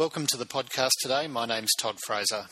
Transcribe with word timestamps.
Welcome 0.00 0.26
to 0.28 0.38
the 0.38 0.46
podcast 0.46 0.92
today. 1.02 1.26
My 1.26 1.44
name's 1.44 1.74
Todd 1.78 1.96
Fraser. 2.06 2.46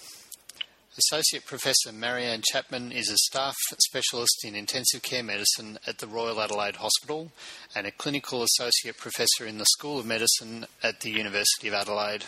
Associate 0.98 1.42
Professor 1.46 1.92
Marianne 1.94 2.42
Chapman 2.46 2.92
is 2.92 3.08
a 3.08 3.16
staff 3.16 3.54
specialist 3.80 4.44
in 4.44 4.54
intensive 4.54 5.00
care 5.00 5.22
medicine 5.22 5.78
at 5.86 5.96
the 5.96 6.06
Royal 6.06 6.42
Adelaide 6.42 6.76
Hospital 6.76 7.32
and 7.74 7.86
a 7.86 7.90
clinical 7.90 8.42
associate 8.42 8.98
professor 8.98 9.46
in 9.46 9.56
the 9.56 9.64
School 9.64 9.98
of 9.98 10.04
Medicine 10.04 10.66
at 10.82 11.00
the 11.00 11.08
University 11.08 11.68
of 11.68 11.72
Adelaide. 11.72 12.26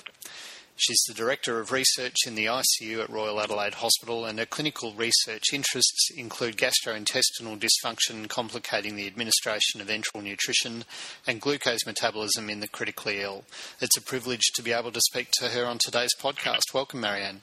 She's 0.82 1.04
the 1.06 1.12
Director 1.12 1.60
of 1.60 1.72
Research 1.72 2.16
in 2.26 2.36
the 2.36 2.46
ICU 2.46 3.02
at 3.02 3.10
Royal 3.10 3.38
Adelaide 3.38 3.74
Hospital, 3.74 4.24
and 4.24 4.38
her 4.38 4.46
clinical 4.46 4.94
research 4.94 5.52
interests 5.52 6.10
include 6.16 6.56
gastrointestinal 6.56 7.60
dysfunction 7.60 8.26
complicating 8.30 8.96
the 8.96 9.06
administration 9.06 9.82
of 9.82 9.88
enteral 9.88 10.22
nutrition 10.22 10.86
and 11.26 11.38
glucose 11.38 11.84
metabolism 11.84 12.48
in 12.48 12.60
the 12.60 12.66
critically 12.66 13.20
ill. 13.20 13.44
It's 13.82 13.98
a 13.98 14.00
privilege 14.00 14.52
to 14.54 14.62
be 14.62 14.72
able 14.72 14.90
to 14.92 15.02
speak 15.02 15.28
to 15.32 15.50
her 15.50 15.66
on 15.66 15.76
today's 15.84 16.14
podcast. 16.18 16.72
Welcome, 16.72 17.02
Marianne. 17.02 17.42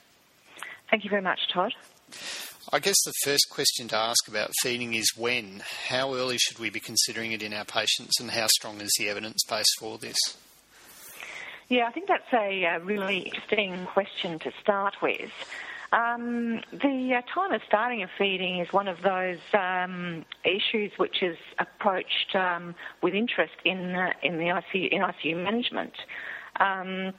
Thank 0.90 1.04
you 1.04 1.12
very 1.12 1.22
much, 1.22 1.42
Todd. 1.54 1.76
I 2.74 2.80
guess 2.80 2.98
the 3.06 3.14
first 3.24 3.52
question 3.52 3.88
to 3.90 3.98
ask 3.98 4.28
about 4.28 4.50
feeding 4.64 4.96
is 4.96 5.14
when. 5.16 5.62
How 5.90 6.16
early 6.16 6.40
should 6.40 6.58
we 6.58 6.72
be 6.72 6.80
considering 6.80 7.34
it 7.34 7.44
in 7.44 7.54
our 7.54 7.66
patients, 7.66 8.20
and 8.20 8.32
how 8.32 8.48
strong 8.48 8.82
is 8.82 8.92
the 8.98 9.10
evidence 9.10 9.44
base 9.48 9.76
for 9.78 10.00
this? 10.00 10.18
Yeah, 11.70 11.88
I 11.88 11.92
think 11.92 12.08
that's 12.08 12.32
a, 12.34 12.64
a 12.64 12.80
really 12.80 13.20
interesting 13.20 13.88
question 13.94 14.40
to 14.40 14.52
start 14.62 14.96
with. 15.02 15.32
Um, 15.92 16.62
the 16.72 17.18
uh, 17.18 17.22
time 17.34 17.54
of 17.54 17.62
starting 17.66 18.04
of 18.04 18.10
feeding 18.18 18.60
is 18.60 18.68
one 18.72 18.88
of 18.88 18.98
those 19.04 19.40
um, 19.54 20.26
issues 20.44 20.92
which 20.98 21.22
is 21.22 21.38
approached 21.60 22.36
um, 22.36 22.76
with 23.02 23.14
interest 23.14 23.54
in 23.64 23.96
uh, 23.96 24.10
in 24.22 24.38
the 24.38 24.46
ICU 24.46 24.90
in 24.92 25.02
ICU 25.02 25.44
management. 25.44 25.94
Um, 26.60 27.14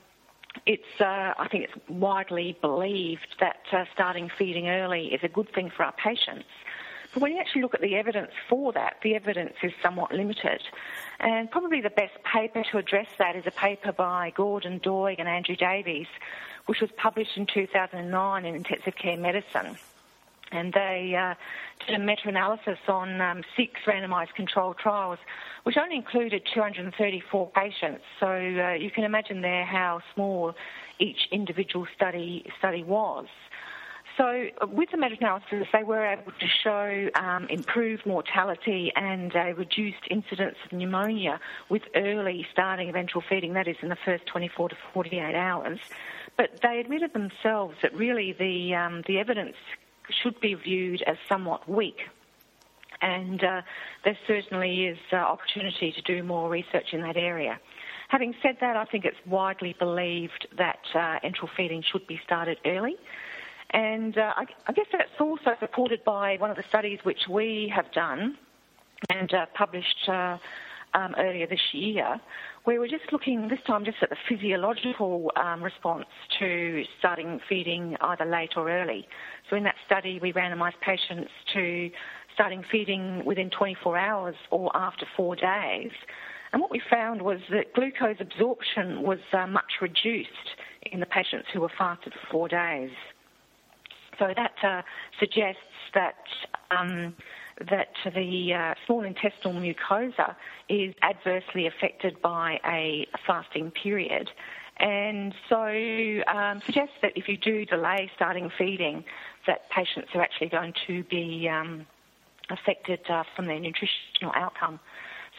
it's 0.65 0.83
uh, 0.99 1.33
I 1.37 1.47
think 1.51 1.65
it's 1.65 1.89
widely 1.89 2.57
believed 2.61 3.35
that 3.39 3.61
uh, 3.71 3.85
starting 3.93 4.29
feeding 4.37 4.69
early 4.69 5.07
is 5.07 5.21
a 5.23 5.29
good 5.29 5.51
thing 5.53 5.71
for 5.75 5.83
our 5.83 5.93
patients. 5.93 6.45
But 7.13 7.23
when 7.23 7.31
you 7.31 7.39
actually 7.39 7.63
look 7.63 7.73
at 7.73 7.81
the 7.81 7.95
evidence 7.95 8.31
for 8.47 8.71
that, 8.73 8.97
the 9.01 9.15
evidence 9.15 9.55
is 9.63 9.71
somewhat 9.81 10.11
limited. 10.11 10.61
And 11.19 11.49
probably 11.49 11.81
the 11.81 11.89
best 11.89 12.13
paper 12.23 12.63
to 12.71 12.77
address 12.77 13.07
that 13.17 13.35
is 13.35 13.45
a 13.47 13.51
paper 13.51 13.91
by 13.91 14.31
Gordon 14.35 14.79
Doig 14.79 15.15
and 15.17 15.27
Andrew 15.27 15.55
Davies, 15.55 16.07
which 16.67 16.81
was 16.81 16.91
published 16.97 17.35
in 17.35 17.47
2009 17.47 18.45
in 18.45 18.55
Intensive 18.55 18.95
Care 18.95 19.17
Medicine. 19.17 19.77
And 20.51 20.73
they 20.73 21.15
uh, 21.15 21.35
did 21.85 21.95
a 21.95 22.03
meta-analysis 22.03 22.79
on 22.87 23.21
um, 23.21 23.43
six 23.55 23.81
randomised 23.85 24.33
controlled 24.35 24.77
trials, 24.77 25.19
which 25.63 25.77
only 25.77 25.95
included 25.95 26.43
234 26.53 27.51
patients. 27.51 28.03
So 28.19 28.27
uh, 28.27 28.73
you 28.73 28.89
can 28.89 29.03
imagine 29.03 29.41
there 29.41 29.65
how 29.65 30.01
small 30.13 30.55
each 30.99 31.27
individual 31.31 31.87
study 31.95 32.45
study 32.57 32.83
was. 32.83 33.27
So 34.19 34.47
with 34.73 34.91
the 34.91 34.97
meta-analysis, 34.97 35.69
they 35.71 35.83
were 35.83 36.05
able 36.05 36.33
to 36.33 36.47
show 36.61 37.09
um, 37.15 37.47
improved 37.49 38.05
mortality 38.05 38.91
and 38.93 39.33
a 39.33 39.53
reduced 39.53 40.03
incidence 40.11 40.57
of 40.65 40.77
pneumonia 40.77 41.39
with 41.69 41.83
early 41.95 42.45
starting 42.51 42.89
of 42.89 42.95
enteral 42.95 43.23
feeding, 43.29 43.53
that 43.53 43.69
is 43.69 43.77
in 43.81 43.87
the 43.87 43.95
first 44.03 44.25
24 44.25 44.69
to 44.69 44.77
48 44.93 45.35
hours. 45.35 45.79
But 46.35 46.59
they 46.61 46.81
admitted 46.81 47.13
themselves 47.13 47.77
that 47.81 47.95
really 47.95 48.33
the, 48.33 48.75
um, 48.75 49.03
the 49.07 49.19
evidence 49.19 49.55
should 50.21 50.41
be 50.41 50.53
viewed 50.53 51.01
as 51.03 51.15
somewhat 51.29 51.69
weak. 51.69 52.01
And 53.01 53.41
uh, 53.41 53.61
there 54.03 54.17
certainly 54.27 54.87
is 54.87 54.97
uh, 55.13 55.15
opportunity 55.15 55.93
to 55.93 56.01
do 56.01 56.23
more 56.23 56.49
research 56.49 56.87
in 56.91 57.03
that 57.03 57.15
area. 57.15 57.57
Having 58.09 58.35
said 58.41 58.57
that, 58.59 58.75
I 58.75 58.83
think 58.83 59.05
it's 59.05 59.25
widely 59.25 59.77
believed 59.79 60.47
that 60.57 60.79
uh, 60.93 61.19
enteral 61.23 61.47
feeding 61.55 61.83
should 61.89 62.05
be 62.05 62.19
started 62.25 62.57
early. 62.65 62.97
And 63.71 64.17
uh, 64.17 64.33
I, 64.35 64.45
I, 64.67 64.73
guess 64.73 64.87
that's 64.91 65.09
also 65.19 65.51
supported 65.59 66.03
by 66.03 66.37
one 66.37 66.49
of 66.49 66.57
the 66.57 66.63
studies 66.69 66.99
which 67.03 67.27
we 67.29 67.71
have 67.75 67.91
done 67.91 68.35
and 69.09 69.31
uh, 69.33 69.45
published 69.53 70.09
uh, 70.09 70.37
um, 70.93 71.13
earlier 71.17 71.45
this 71.45 71.61
year, 71.71 72.19
where 72.63 72.79
we're 72.79 72.87
just 72.87 73.11
looking 73.11 73.47
this 73.47 73.59
time 73.67 73.85
just 73.85 73.97
at 74.01 74.09
the 74.09 74.17
physiological 74.27 75.31
um, 75.35 75.63
response 75.63 76.05
to 76.39 76.83
starting 76.97 77.39
feeding 77.47 77.95
either 78.01 78.25
late 78.25 78.53
or 78.55 78.71
early. 78.71 79.07
So 79.49 79.55
in 79.55 79.63
that 79.63 79.75
study, 79.85 80.19
we 80.19 80.33
randomised 80.33 80.79
patients 80.81 81.29
to 81.53 81.91
starting 82.33 82.63
feeding 82.71 83.23
within 83.25 83.49
24 83.51 83.97
hours 83.97 84.35
or 84.49 84.75
after 84.75 85.05
four 85.15 85.35
days. 85.35 85.91
And 86.51 86.61
what 86.61 86.71
we 86.71 86.81
found 86.89 87.21
was 87.21 87.39
that 87.51 87.73
glucose 87.73 88.17
absorption 88.19 89.03
was 89.03 89.19
uh, 89.33 89.45
much 89.45 89.73
reduced 89.81 90.29
in 90.91 90.99
the 90.99 91.05
patients 91.05 91.47
who 91.53 91.61
were 91.61 91.71
fasted 91.77 92.13
for 92.13 92.31
four 92.31 92.47
days. 92.47 92.89
So 94.19 94.33
that 94.35 94.53
uh, 94.63 94.81
suggests 95.19 95.61
that 95.93 96.15
um, 96.71 97.15
that 97.69 97.89
the 98.05 98.53
uh, 98.53 98.73
small 98.85 99.03
intestinal 99.03 99.59
mucosa 99.59 100.35
is 100.69 100.93
adversely 101.01 101.67
affected 101.67 102.21
by 102.21 102.59
a 102.65 103.07
fasting 103.25 103.71
period. 103.71 104.29
And 104.77 105.33
so 105.49 105.65
um, 106.27 106.61
suggests 106.65 106.95
that 107.01 107.13
if 107.15 107.27
you 107.27 107.37
do 107.37 107.65
delay 107.65 108.09
starting 108.15 108.49
feeding, 108.57 109.03
that 109.45 109.69
patients 109.69 110.09
are 110.13 110.21
actually 110.21 110.47
going 110.47 110.73
to 110.87 111.03
be 111.03 111.49
um, 111.49 111.85
affected 112.49 112.99
uh, 113.09 113.23
from 113.35 113.47
their 113.47 113.59
nutritional 113.59 114.31
outcome. 114.35 114.79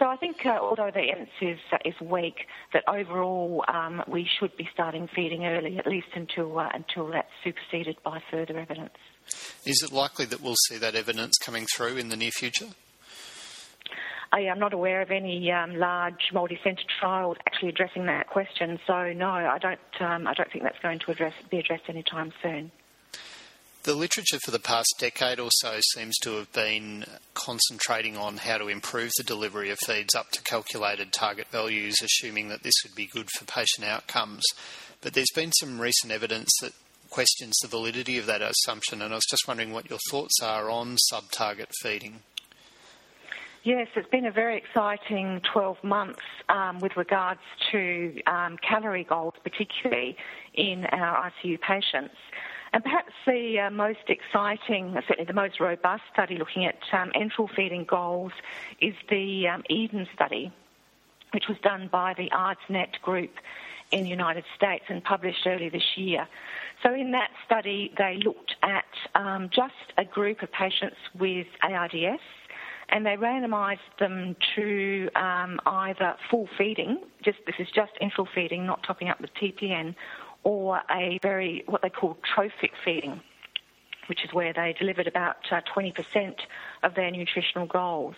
So 0.00 0.06
I 0.08 0.16
think, 0.16 0.46
uh, 0.46 0.58
although 0.58 0.90
the 0.90 1.10
evidence 1.10 1.28
is, 1.42 1.58
uh, 1.70 1.76
is 1.84 1.94
weak, 2.00 2.46
that 2.72 2.82
overall 2.88 3.62
um, 3.68 4.02
we 4.08 4.26
should 4.38 4.56
be 4.56 4.66
starting 4.72 5.06
feeding 5.14 5.44
early, 5.44 5.76
at 5.76 5.86
least 5.86 6.06
until 6.14 6.58
uh, 6.58 6.70
until 6.72 7.08
that's 7.08 7.28
superseded 7.44 7.96
by 8.02 8.22
further 8.30 8.58
evidence. 8.58 8.94
Is 9.66 9.82
it 9.82 9.92
likely 9.92 10.24
that 10.24 10.40
we'll 10.40 10.56
see 10.68 10.78
that 10.78 10.94
evidence 10.94 11.36
coming 11.36 11.66
through 11.76 11.98
in 11.98 12.08
the 12.08 12.16
near 12.16 12.30
future? 12.30 12.68
I, 14.32 14.40
am 14.40 14.58
not 14.58 14.72
aware 14.72 15.02
of 15.02 15.10
any 15.10 15.52
um, 15.52 15.76
large 15.76 16.30
multi-centre 16.32 16.82
trials 16.98 17.36
actually 17.46 17.68
addressing 17.68 18.06
that 18.06 18.28
question. 18.28 18.78
So 18.86 19.12
no, 19.12 19.28
I 19.28 19.58
don't. 19.58 19.80
Um, 20.00 20.26
I 20.26 20.32
don't 20.32 20.50
think 20.50 20.64
that's 20.64 20.78
going 20.78 21.00
to 21.00 21.10
address, 21.10 21.34
be 21.50 21.58
addressed 21.58 21.90
anytime 21.90 22.32
soon. 22.42 22.72
The 23.82 23.94
literature 23.94 24.38
for 24.44 24.50
the 24.50 24.58
past 24.58 24.94
decade 24.98 25.40
or 25.40 25.48
so 25.50 25.78
seems 25.94 26.14
to 26.18 26.32
have 26.36 26.52
been 26.52 27.06
concentrating 27.32 28.14
on 28.14 28.36
how 28.36 28.58
to 28.58 28.68
improve 28.68 29.10
the 29.16 29.24
delivery 29.24 29.70
of 29.70 29.78
feeds 29.86 30.14
up 30.14 30.30
to 30.32 30.42
calculated 30.42 31.14
target 31.14 31.46
values, 31.48 31.96
assuming 32.02 32.48
that 32.48 32.62
this 32.62 32.74
would 32.84 32.94
be 32.94 33.06
good 33.06 33.30
for 33.38 33.46
patient 33.46 33.86
outcomes. 33.86 34.42
But 35.00 35.14
there's 35.14 35.32
been 35.34 35.52
some 35.52 35.80
recent 35.80 36.12
evidence 36.12 36.50
that 36.60 36.74
questions 37.08 37.56
the 37.62 37.68
validity 37.68 38.18
of 38.18 38.26
that 38.26 38.42
assumption, 38.42 39.00
and 39.00 39.14
I 39.14 39.16
was 39.16 39.24
just 39.30 39.48
wondering 39.48 39.72
what 39.72 39.88
your 39.88 39.98
thoughts 40.10 40.42
are 40.42 40.68
on 40.68 40.98
sub 41.08 41.30
target 41.30 41.70
feeding. 41.80 42.20
Yes, 43.62 43.88
it's 43.96 44.08
been 44.10 44.26
a 44.26 44.30
very 44.30 44.58
exciting 44.58 45.40
12 45.52 45.82
months 45.82 46.20
um, 46.50 46.80
with 46.80 46.98
regards 46.98 47.40
to 47.72 48.20
um, 48.26 48.58
calorie 48.58 49.04
goals, 49.04 49.34
particularly 49.42 50.18
in 50.52 50.84
our 50.86 51.30
ICU 51.30 51.58
patients. 51.62 52.14
And 52.72 52.84
perhaps 52.84 53.12
the 53.26 53.58
uh, 53.58 53.70
most 53.70 54.08
exciting, 54.08 54.94
certainly 55.08 55.24
the 55.24 55.32
most 55.32 55.58
robust 55.58 56.02
study 56.12 56.36
looking 56.38 56.64
at 56.64 56.78
um, 56.92 57.10
enteral 57.16 57.48
feeding 57.54 57.84
goals 57.84 58.32
is 58.80 58.94
the 59.08 59.48
um, 59.48 59.64
Eden 59.68 60.06
study, 60.14 60.52
which 61.32 61.48
was 61.48 61.58
done 61.62 61.88
by 61.90 62.14
the 62.14 62.30
ARDSNet 62.30 63.00
group 63.02 63.32
in 63.90 64.04
the 64.04 64.08
United 64.08 64.44
States 64.56 64.84
and 64.88 65.02
published 65.02 65.46
earlier 65.46 65.70
this 65.70 65.96
year. 65.96 66.28
So 66.84 66.94
in 66.94 67.10
that 67.10 67.30
study, 67.44 67.92
they 67.98 68.20
looked 68.24 68.54
at 68.62 68.84
um, 69.16 69.50
just 69.52 69.92
a 69.98 70.04
group 70.04 70.42
of 70.42 70.52
patients 70.52 70.96
with 71.18 71.48
ARDS 71.62 72.20
and 72.90 73.06
they 73.06 73.16
randomised 73.16 73.78
them 73.98 74.36
to 74.56 75.08
um, 75.14 75.60
either 75.66 76.16
full 76.30 76.48
feeding, 76.58 76.98
just 77.24 77.38
this 77.46 77.54
is 77.58 77.68
just 77.74 77.92
enteral 78.02 78.26
feeding, 78.34 78.66
not 78.66 78.82
topping 78.82 79.08
up 79.08 79.20
with 79.20 79.30
TPN, 79.34 79.94
or 80.42 80.80
a 80.90 81.18
very, 81.22 81.64
what 81.66 81.82
they 81.82 81.90
call 81.90 82.16
trophic 82.34 82.72
feeding, 82.84 83.20
which 84.06 84.24
is 84.24 84.32
where 84.32 84.52
they 84.52 84.74
delivered 84.78 85.06
about 85.06 85.36
uh, 85.50 85.60
20% 85.74 86.34
of 86.82 86.94
their 86.94 87.10
nutritional 87.10 87.66
goals. 87.66 88.16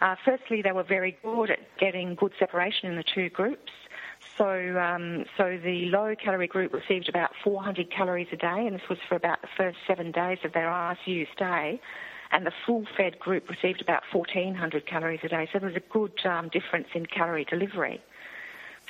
Uh, 0.00 0.16
firstly, 0.24 0.62
they 0.62 0.72
were 0.72 0.82
very 0.82 1.16
good 1.22 1.50
at 1.50 1.60
getting 1.78 2.16
good 2.16 2.32
separation 2.38 2.88
in 2.88 2.96
the 2.96 3.04
two 3.04 3.28
groups. 3.30 3.70
So, 4.36 4.78
um, 4.78 5.24
so 5.36 5.58
the 5.62 5.86
low 5.86 6.14
calorie 6.16 6.48
group 6.48 6.72
received 6.72 7.08
about 7.08 7.30
400 7.44 7.90
calories 7.90 8.28
a 8.32 8.36
day, 8.36 8.66
and 8.66 8.74
this 8.74 8.88
was 8.88 8.98
for 9.08 9.14
about 9.14 9.42
the 9.42 9.48
first 9.56 9.78
seven 9.86 10.10
days 10.10 10.38
of 10.44 10.52
their 10.52 10.66
ICU 10.66 11.26
stay. 11.32 11.80
And 12.32 12.46
the 12.46 12.52
full 12.66 12.86
fed 12.96 13.18
group 13.18 13.48
received 13.48 13.82
about 13.82 14.02
1,400 14.10 14.86
calories 14.86 15.20
a 15.22 15.28
day. 15.28 15.48
So 15.52 15.58
there 15.58 15.68
was 15.68 15.76
a 15.76 15.92
good 15.92 16.18
um, 16.24 16.48
difference 16.48 16.88
in 16.94 17.06
calorie 17.06 17.44
delivery. 17.44 18.00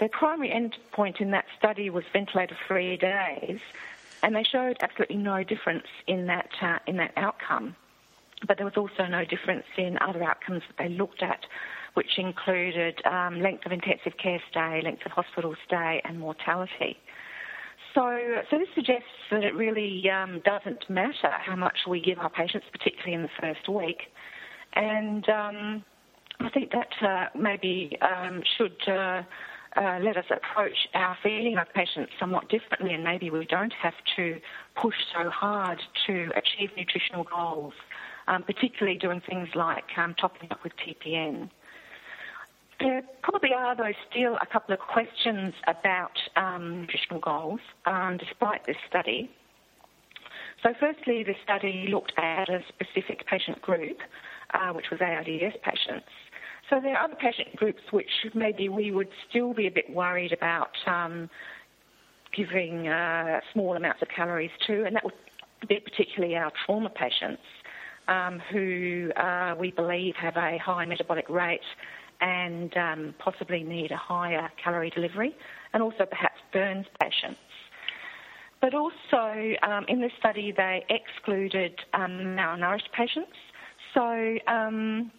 Their 0.03 0.09
primary 0.09 0.51
endpoint 0.51 1.21
in 1.21 1.31
that 1.31 1.45
study 1.57 1.89
was 1.89 2.03
ventilator-free 2.13 2.97
days, 2.97 3.61
and 4.25 4.35
they 4.35 4.43
showed 4.43 4.77
absolutely 4.81 5.19
no 5.19 5.45
difference 5.45 5.87
in 6.09 6.27
that 6.27 6.49
uh, 6.61 6.81
in 6.89 6.97
that 6.97 7.13
outcome. 7.17 7.77
But 8.45 8.57
there 8.57 8.67
was 8.67 8.77
also 8.77 9.07
no 9.07 9.25
difference 9.25 9.63
in 9.77 9.99
other 10.01 10.25
outcomes 10.25 10.65
that 10.67 10.77
they 10.77 10.89
looked 10.89 11.23
at, 11.23 11.47
which 11.95 12.19
included 12.19 13.01
um, 13.07 13.41
length 13.41 13.65
of 13.65 13.71
intensive 13.71 14.15
care 14.21 14.43
stay, 14.51 14.81
length 14.83 15.07
of 15.07 15.13
hospital 15.13 15.55
stay, 15.65 16.03
and 16.05 16.19
mortality. 16.19 16.99
So, 17.95 18.43
so 18.51 18.59
this 18.59 18.75
suggests 18.75 19.07
that 19.31 19.45
it 19.45 19.55
really 19.55 20.11
um, 20.11 20.43
doesn't 20.45 20.91
matter 20.91 21.31
how 21.31 21.55
much 21.55 21.87
we 21.87 22.01
give 22.01 22.19
our 22.19 22.31
patients, 22.31 22.67
particularly 22.73 23.15
in 23.15 23.23
the 23.23 23.31
first 23.41 23.69
week. 23.69 24.13
And 24.73 25.29
um, 25.29 25.85
I 26.41 26.49
think 26.49 26.73
that 26.73 26.91
uh, 27.01 27.27
maybe 27.39 27.97
um, 28.01 28.43
should 28.59 28.89
uh, 28.89 29.23
uh, 29.77 29.99
let 30.03 30.17
us 30.17 30.25
approach 30.31 30.77
our 30.95 31.17
feeding 31.23 31.57
of 31.59 31.67
patients 31.75 32.13
somewhat 32.21 32.49
differently, 32.49 32.93
and 32.93 33.03
maybe 33.03 33.31
we 33.31 33.47
don't 33.47 33.73
have 33.73 33.95
to 34.17 34.39
push 34.81 34.95
so 35.15 35.31
hard 35.31 35.81
to 36.07 36.31
achieve 36.37 36.71
nutritional 36.77 37.25
goals, 37.25 37.73
um, 38.29 38.43
particularly 38.43 38.99
doing 38.99 39.23
things 39.29 39.49
like 39.55 39.85
um, 39.97 40.15
topping 40.21 40.51
up 40.51 40.63
with 40.63 40.73
TPN. 40.77 41.49
There 42.81 43.03
probably 43.23 43.55
are, 43.57 43.77
though, 43.77 43.93
still 44.11 44.37
a 44.43 44.47
couple 44.47 44.75
of 44.75 44.81
questions 44.81 45.55
about 45.69 46.19
um, 46.37 46.83
nutritional 46.83 47.21
goals, 47.21 47.61
um, 47.87 48.19
despite 48.19 48.67
this 48.67 48.77
study. 48.89 49.31
So, 50.63 50.71
firstly, 50.79 51.25
the 51.25 51.35
study 51.43 51.87
looked 51.89 52.13
at 52.19 52.49
a 52.49 52.61
specific 52.69 53.27
patient 53.27 53.63
group, 53.63 53.99
uh, 54.53 54.73
which 54.73 54.87
was 54.91 55.01
ARDS 55.01 55.55
patients. 55.63 56.07
So, 56.73 56.81
there 56.81 56.97
are 56.97 57.05
other 57.05 57.17
patient 57.17 57.55
groups 57.57 57.83
which 57.91 58.09
maybe 58.35 58.71
we 58.71 58.93
would 58.93 59.11
still 59.29 59.53
be 59.53 59.67
a 59.67 59.71
bit 59.71 59.91
worried 59.91 60.33
about 60.33 60.71
um, 60.87 61.29
giving 62.35 62.89
uh, 62.89 63.41
small 63.53 63.77
amounts 63.77 64.01
of 64.01 64.09
calories 64.09 64.51
to, 64.69 64.85
and 64.85 64.97
that 64.97 65.05
would 65.05 65.13
be 65.69 65.81
particularly 65.81 66.35
our 66.35 66.51
trauma 66.65 66.89
patients. 66.89 67.43
Um, 68.09 68.43
who 68.51 69.13
uh, 69.17 69.55
we 69.61 69.71
believe 69.71 70.15
have 70.17 70.37
a 70.37 70.59
high 70.59 70.85
metabolic 70.87 71.29
rate 71.29 71.61
and 72.21 72.77
um, 72.77 73.15
possibly 73.21 73.63
need 73.63 73.93
a 73.93 73.97
higher 73.97 74.51
calorie 74.63 74.91
delivery, 74.91 75.37
and 75.75 75.83
also 75.83 76.05
perhaps 76.07 76.41
burns 76.53 76.87
patients. 77.01 77.39
But 78.63 78.75
also 78.75 79.55
um, 79.63 79.85
in 79.89 80.01
this 80.01 80.11
study, 80.19 80.53
they 80.57 80.85
excluded 80.89 81.79
um, 81.93 82.35
malnourished 82.37 82.91
patients. 82.97 83.37
So 83.95 84.39
um, 84.49 85.13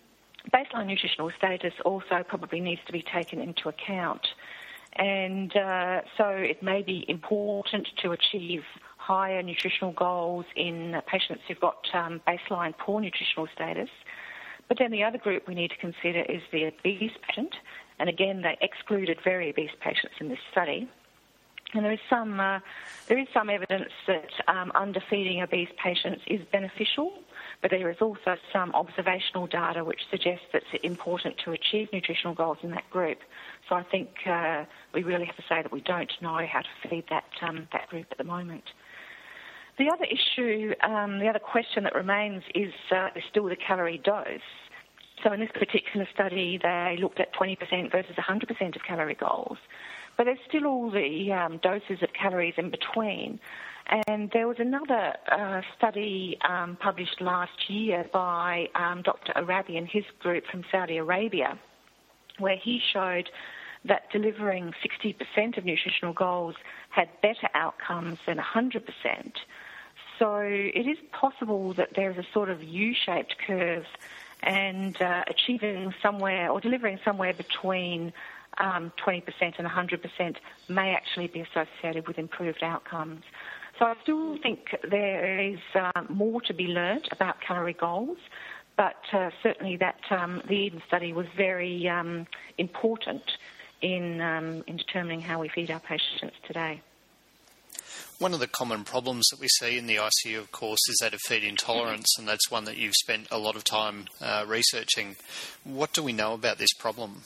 baseline 0.52 0.88
nutritional 0.88 1.32
status 1.38 1.74
also 1.86 2.24
probably 2.28 2.60
needs 2.60 2.82
to 2.86 2.92
be 2.92 3.02
taken 3.02 3.40
into 3.40 3.70
account. 3.70 4.28
And 4.94 5.56
uh, 5.56 6.02
so 6.18 6.28
it 6.28 6.62
may 6.62 6.82
be 6.82 7.06
important 7.08 7.88
to 8.04 8.12
achieve 8.12 8.64
higher 8.98 9.42
nutritional 9.42 9.92
goals 9.92 10.46
in 10.56 11.02
patients 11.08 11.44
who've 11.48 11.60
got 11.60 11.88
um, 11.94 12.22
baseline 12.28 12.78
poor 12.78 13.02
nutritional 13.02 13.48
status 13.54 13.90
but 14.68 14.78
then 14.80 14.92
the 14.92 15.04
other 15.04 15.18
group 15.18 15.48
we 15.48 15.56
need 15.56 15.72
to 15.72 15.78
consider 15.78 16.22
is 16.22 16.42
the 16.52 16.66
obese 16.66 17.12
patient, 17.28 17.56
and 18.00 18.10
again 18.10 18.42
they 18.42 18.58
excluded 18.62 19.20
very 19.24 19.50
obese 19.50 19.72
patients 19.82 20.16
in 20.20 20.30
this 20.30 20.40
study. 20.52 20.90
And 21.74 21.84
there 21.84 21.92
is 21.92 22.00
some 22.10 22.40
uh, 22.40 22.60
there 23.08 23.18
is 23.18 23.28
some 23.34 23.50
evidence 23.50 23.92
that 24.08 24.32
um, 24.48 24.72
underfeeding 24.76 25.42
obese 25.42 25.70
patients 25.78 26.22
is 26.28 26.42
beneficial, 26.52 27.14
but 27.64 27.72
there 27.72 27.90
is 27.90 27.98
also 28.02 28.36
some 28.52 28.72
observational 28.76 29.48
data 29.48 29.86
which 29.86 30.02
suggests 30.12 30.46
that 30.52 30.64
it's 30.74 30.84
important 30.84 31.38
to 31.46 31.54
achieve 31.54 31.88
nutritional 31.94 32.36
goals 32.36 32.58
in 32.62 32.72
that 32.72 32.88
group. 32.90 33.20
So 33.70 33.76
I 33.76 33.84
think 33.84 34.10
uh, 34.30 34.66
we 34.94 35.02
really 35.02 35.26
have 35.26 35.38
to 35.38 35.44
say 35.48 35.64
that 35.64 35.72
we 35.72 35.80
don't 35.80 36.12
know 36.22 36.46
how 36.46 36.60
to 36.60 36.90
feed 36.90 37.06
that 37.10 37.24
um, 37.42 37.70
that 37.72 37.88
group 37.88 38.08
at 38.12 38.18
the 38.18 38.26
moment. 38.26 38.66
The 39.80 39.90
other 39.90 40.06
issue, 40.06 40.74
um, 40.84 41.20
the 41.20 41.28
other 41.30 41.40
question 41.40 41.86
that 41.86 41.96
remains 41.96 42.44
is, 42.54 42.74
uh, 42.92 43.08
is 43.16 43.24
still 43.32 43.46
the 43.46 43.56
calorie 43.56 44.02
dose. 44.04 44.42
So 45.24 45.32
in 45.32 45.40
this 45.40 45.50
particular 45.54 46.06
study, 46.14 46.60
they 46.62 46.98
looked 47.02 47.20
at 47.20 47.34
20% 47.34 47.58
versus 47.92 48.16
100% 48.16 48.76
of 48.76 48.82
calorie 48.86 49.16
goals. 49.16 49.58
But 50.18 50.26
there's 50.26 50.38
still 50.48 50.68
all 50.68 50.92
the 50.92 51.32
um, 51.32 51.60
doses 51.64 52.04
of 52.04 52.10
calories 52.14 52.54
in 52.58 52.70
between. 52.70 53.40
And 53.88 54.32
there 54.32 54.48
was 54.48 54.58
another 54.60 55.14
uh, 55.30 55.62
study 55.78 56.38
um, 56.48 56.78
published 56.78 57.20
last 57.20 57.70
year 57.70 58.06
by 58.14 58.70
um, 58.76 59.02
Dr. 59.02 59.34
Arabi 59.36 59.78
and 59.78 59.88
his 59.88 60.06
group 60.20 60.46
from 60.50 60.64
Saudi 60.72 60.98
Arabia, 60.98 61.60
where 62.40 62.56
he 62.56 62.80
showed 62.94 63.30
that 63.86 64.10
delivering 64.12 64.74
60% 64.84 65.58
of 65.58 65.66
nutritional 65.66 66.14
goals 66.14 66.56
had 66.90 67.10
better 67.22 67.50
outcomes 67.54 68.20
than 68.26 68.38
100%. 68.38 68.84
So 70.18 70.38
it 70.40 70.88
is 70.88 70.98
possible 71.12 71.74
that 71.74 71.90
there 71.96 72.12
is 72.12 72.18
a 72.18 72.26
sort 72.34 72.50
of 72.50 72.64
U-shaped 72.64 73.36
curve 73.46 73.86
and 74.42 75.02
uh, 75.02 75.24
achieving 75.28 75.94
somewhere 76.02 76.50
or 76.50 76.62
delivering 76.62 77.00
somewhere 77.04 77.34
between 77.34 78.14
um, 78.58 78.92
20% 79.06 79.24
and 79.58 79.68
100% 79.68 80.36
may 80.70 80.94
actually 80.94 81.28
be 81.28 81.42
associated 81.42 82.08
with 82.08 82.20
improved 82.20 82.64
outcomes. 82.64 83.24
So 83.80 83.86
I 83.86 83.96
still 84.04 84.38
think 84.38 84.76
there 84.90 85.40
is 85.40 85.60
uh, 85.74 85.92
more 86.10 86.42
to 86.42 86.54
be 86.54 86.68
learnt 86.68 87.08
about 87.12 87.42
calorie 87.42 87.74
goals, 87.74 88.18
but 88.78 88.98
uh, 89.12 89.32
certainly 89.42 89.78
that 89.78 90.00
um, 90.12 90.42
the 90.48 90.56
Eden 90.56 90.82
study 90.88 91.12
was 91.12 91.26
very 91.36 91.88
um, 91.88 92.28
important 92.58 93.24
in, 93.82 94.22
um, 94.22 94.64
in 94.68 94.78
determining 94.78 95.22
how 95.22 95.40
we 95.40 95.50
feed 95.50 95.72
our 95.72 95.80
patients 95.80 96.36
today. 96.46 96.82
One 98.20 98.34
of 98.34 98.40
the 98.40 98.48
common 98.48 98.84
problems 98.84 99.26
that 99.32 99.40
we 99.40 99.48
see 99.48 99.78
in 99.78 99.88
the 99.88 99.98
ICU, 99.98 100.38
of 100.38 100.52
course, 100.52 100.80
is 100.88 100.98
that 101.02 101.14
of 101.14 101.20
feed 101.28 101.44
intolerance, 101.44 102.08
and 102.18 102.28
that's 102.28 102.50
one 102.50 102.66
that 102.66 102.78
you've 102.78 102.94
spent 102.94 103.28
a 103.32 103.38
lot 103.38 103.56
of 103.56 103.64
time 103.64 104.06
uh, 104.22 104.46
researching. 104.48 105.16
What 105.64 105.94
do 105.94 106.04
we 106.04 106.14
know 106.14 106.34
about 106.34 106.58
this 106.58 106.74
problem? 106.74 107.24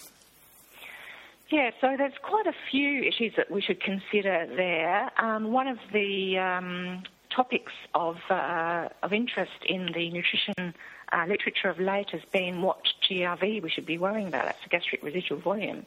Yeah, 1.50 1.72
so 1.80 1.96
there's 1.98 2.18
quite 2.22 2.46
a 2.46 2.54
few 2.70 3.04
issues 3.04 3.34
that 3.38 3.50
we 3.50 3.62
should 3.62 3.82
consider 3.82 4.48
there. 4.56 5.10
Um, 5.18 5.54
one 5.54 5.68
of 5.68 5.78
the 5.94 6.38
um, 6.38 7.04
topics 7.30 7.72
of, 7.96 8.18
uh, 8.30 8.90
of 9.02 9.14
interest 9.14 9.64
in 9.66 9.86
the 9.94 10.10
nutrition 10.12 10.74
uh, 11.14 11.26
literature 11.26 11.70
of 11.70 11.80
late 11.80 12.10
has 12.10 12.22
been 12.34 12.62
what 12.62 12.80
GRV 13.10 13.62
we 13.62 13.70
should 13.70 13.86
be 13.86 13.98
worrying 13.98 14.28
about. 14.28 14.46
That's 14.46 14.62
the 14.62 14.70
gastric 14.70 15.02
residual 15.04 15.40
volume. 15.40 15.86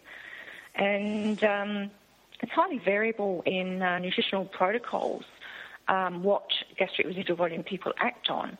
And 0.77 1.45
um, 1.45 1.91
it's 2.41 2.53
highly 2.53 2.79
variable 2.79 3.43
in 3.45 3.83
uh, 3.83 3.99
nutritional 3.99 4.47
protocols 4.47 5.25
um, 5.89 6.23
what 6.23 6.49
gastric 6.79 7.07
residual 7.07 7.37
volume 7.37 7.65
people 7.65 7.93
act 7.99 8.31
on. 8.31 8.57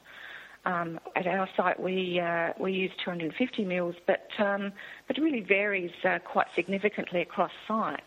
Um, 0.67 1.01
at 1.17 1.27
our 1.27 1.49
site, 1.57 1.81
we 1.81 2.21
uh, 2.21 2.51
we 2.59 2.73
use 2.73 2.91
250 3.05 3.65
mils, 3.65 3.95
but 4.07 4.29
um, 4.39 4.73
but 5.09 5.17
it 5.17 5.23
really 5.23 5.41
varies 5.41 5.91
uh, 6.05 6.19
quite 6.19 6.47
significantly 6.55 7.23
across 7.23 7.51
sites. 7.67 8.03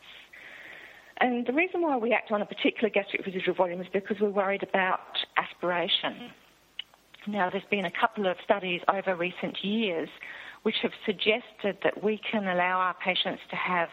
And 1.17 1.45
the 1.45 1.53
reason 1.53 1.81
why 1.81 1.97
we 1.97 2.11
act 2.11 2.31
on 2.31 2.41
a 2.41 2.45
particular 2.45 2.89
gastric 2.89 3.25
residual 3.25 3.55
volume 3.55 3.81
is 3.81 3.87
because 3.91 4.17
we're 4.19 4.29
worried 4.29 4.63
about 4.63 4.99
aspiration. 5.37 6.31
Now, 7.27 7.49
there's 7.49 7.63
been 7.71 7.85
a 7.85 7.91
couple 7.91 8.27
of 8.27 8.35
studies 8.43 8.81
over 8.93 9.15
recent 9.15 9.63
years 9.63 10.09
which 10.63 10.75
have 10.81 10.91
suggested 11.05 11.77
that 11.83 12.03
we 12.03 12.19
can 12.29 12.47
allow 12.47 12.79
our 12.79 12.95
patients 13.03 13.41
to 13.49 13.55
have 13.55 13.89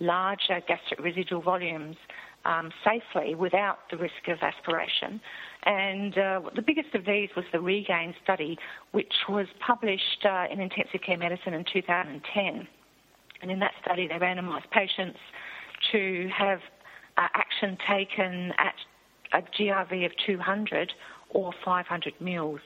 larger 0.00 0.60
gastric 0.66 1.00
residual 1.00 1.40
volumes 1.40 1.96
um, 2.44 2.70
safely 2.84 3.34
without 3.34 3.78
the 3.90 3.96
risk 3.96 4.28
of 4.28 4.38
aspiration. 4.42 5.20
And 5.64 6.16
uh, 6.18 6.40
the 6.54 6.62
biggest 6.62 6.94
of 6.94 7.04
these 7.04 7.30
was 7.36 7.44
the 7.52 7.60
REGANE 7.60 8.14
study, 8.22 8.58
which 8.92 9.14
was 9.28 9.46
published 9.60 10.24
uh, 10.24 10.46
in 10.50 10.60
Intensive 10.60 11.02
Care 11.02 11.18
Medicine 11.18 11.54
in 11.54 11.64
2010. 11.64 12.68
And 13.42 13.50
in 13.50 13.58
that 13.60 13.72
study, 13.82 14.08
they 14.08 14.14
randomised 14.14 14.70
patients 14.70 15.18
to 15.92 16.28
have 16.36 16.60
uh, 17.16 17.28
action 17.34 17.78
taken 17.88 18.52
at 18.58 18.74
a 19.32 19.42
GRV 19.42 20.06
of 20.06 20.12
200 20.26 20.92
or 21.30 21.52
500 21.64 22.14
mils 22.20 22.60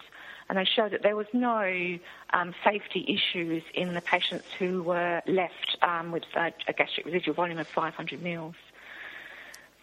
and 0.48 0.58
they 0.58 0.64
showed 0.64 0.92
that 0.92 1.02
there 1.02 1.16
was 1.16 1.26
no 1.32 1.98
um, 2.32 2.54
safety 2.64 3.04
issues 3.08 3.62
in 3.74 3.94
the 3.94 4.00
patients 4.00 4.46
who 4.58 4.82
were 4.82 5.20
left 5.26 5.76
um, 5.82 6.12
with 6.12 6.24
a, 6.36 6.52
gastric 6.72 7.06
residual 7.06 7.34
volume 7.34 7.58
of 7.58 7.66
500 7.66 8.22
mils. 8.22 8.54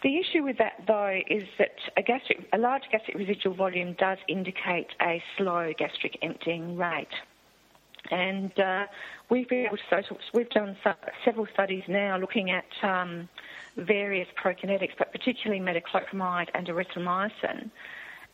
The 0.04 0.18
issue 0.18 0.42
with 0.44 0.58
that, 0.58 0.84
though, 0.86 1.18
is 1.30 1.44
that 1.58 1.76
a, 1.96 2.02
gastric, 2.02 2.46
a 2.52 2.58
large 2.58 2.82
gastric 2.92 3.16
residual 3.16 3.54
volume 3.54 3.94
does 3.94 4.18
indicate 4.28 4.88
a 5.00 5.22
slow 5.38 5.72
gastric 5.78 6.18
emptying 6.20 6.76
rate. 6.76 7.08
And 8.10 8.52
uh, 8.60 8.84
we've, 9.30 9.48
been 9.48 9.64
able 9.64 9.78
to 9.78 10.16
we've 10.34 10.50
done 10.50 10.76
several 11.24 11.46
studies 11.54 11.84
now 11.88 12.18
looking 12.18 12.50
at 12.50 12.66
um, 12.82 13.30
various 13.78 14.28
prokinetics, 14.36 14.92
but 14.98 15.10
particularly 15.10 15.62
metoclopramide 15.62 16.50
and 16.52 16.66
erythromycin. 16.66 17.70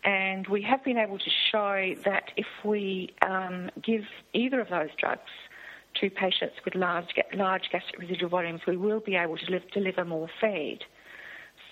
And 0.02 0.48
we 0.48 0.62
have 0.62 0.82
been 0.82 0.98
able 0.98 1.18
to 1.18 1.30
show 1.52 1.94
that 2.04 2.32
if 2.36 2.48
we 2.64 3.14
um, 3.22 3.70
give 3.80 4.02
either 4.32 4.60
of 4.60 4.70
those 4.70 4.90
drugs 4.98 5.30
to 6.00 6.10
patients 6.10 6.56
with 6.64 6.74
large, 6.74 7.14
large 7.32 7.70
gastric 7.70 8.00
residual 8.00 8.28
volumes, 8.28 8.62
we 8.66 8.76
will 8.76 9.00
be 9.00 9.14
able 9.14 9.36
to 9.36 9.50
live, 9.52 9.70
deliver 9.72 10.04
more 10.04 10.28
feed. 10.40 10.80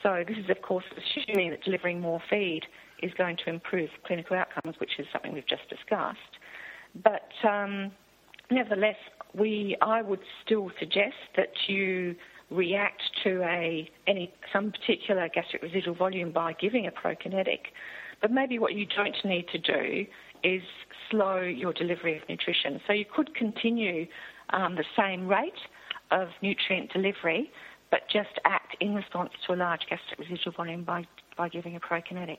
So 0.02 0.24
this 0.26 0.36
is, 0.38 0.50
of 0.50 0.62
course, 0.62 0.84
assuming 0.96 1.50
that 1.50 1.62
delivering 1.64 2.00
more 2.00 2.20
feed 2.30 2.62
is 3.02 3.12
going 3.16 3.36
to 3.44 3.50
improve 3.50 3.90
clinical 4.06 4.36
outcomes, 4.36 4.76
which 4.78 4.98
is 4.98 5.06
something 5.12 5.32
we've 5.32 5.46
just 5.46 5.68
discussed. 5.68 6.18
But 7.02 7.30
um, 7.48 7.92
nevertheless, 8.50 8.96
we, 9.34 9.76
I 9.82 10.02
would 10.02 10.20
still 10.44 10.70
suggest 10.78 11.16
that 11.36 11.50
you 11.66 12.14
react 12.50 13.02
to 13.24 13.42
a 13.42 13.90
any 14.06 14.32
some 14.52 14.72
particular 14.72 15.28
gastric 15.28 15.62
residual 15.62 15.94
volume 15.94 16.32
by 16.32 16.54
giving 16.54 16.86
a 16.86 16.90
prokinetic. 16.90 17.60
But 18.22 18.30
maybe 18.30 18.58
what 18.58 18.74
you 18.74 18.86
don't 18.86 19.16
need 19.24 19.46
to 19.48 19.58
do 19.58 20.06
is 20.42 20.62
slow 21.10 21.40
your 21.40 21.72
delivery 21.72 22.16
of 22.16 22.22
nutrition. 22.28 22.80
So 22.86 22.92
you 22.92 23.04
could 23.04 23.34
continue 23.34 24.06
um, 24.50 24.76
the 24.76 24.84
same 24.96 25.28
rate 25.28 25.52
of 26.10 26.28
nutrient 26.42 26.92
delivery, 26.92 27.50
but 27.90 28.02
just 28.12 28.38
act 28.44 28.76
in 28.80 28.94
response 28.94 29.30
to 29.46 29.54
a 29.54 29.56
large 29.56 29.80
gastric 29.88 30.18
residual 30.18 30.52
volume 30.52 30.84
by, 30.84 31.06
by 31.36 31.48
giving 31.48 31.76
a 31.76 31.80
prokinetic. 31.80 32.38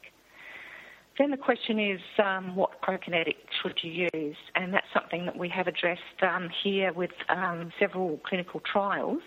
Then 1.18 1.32
the 1.32 1.38
question 1.38 1.80
is, 1.80 2.00
um, 2.24 2.56
what 2.56 2.82
prokinetic 2.82 3.36
should 3.62 3.78
you 3.82 4.08
use? 4.14 4.38
And 4.56 4.74
that's 4.74 4.88
something 4.94 5.26
that 5.26 5.38
we 5.38 5.50
have 5.50 5.68
addressed 5.68 6.02
um, 6.22 6.50
here 6.64 6.94
with 6.94 7.12
um, 7.28 7.74
several 7.78 8.20
clinical 8.26 8.62
trials. 8.62 9.22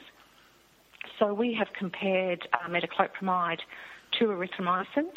So 1.19 1.35
we 1.35 1.55
have 1.55 1.69
compared 1.79 2.49
uh, 2.55 2.69
metoclopramide 2.69 3.59
to 4.19 4.27
erythromycin, 4.27 5.09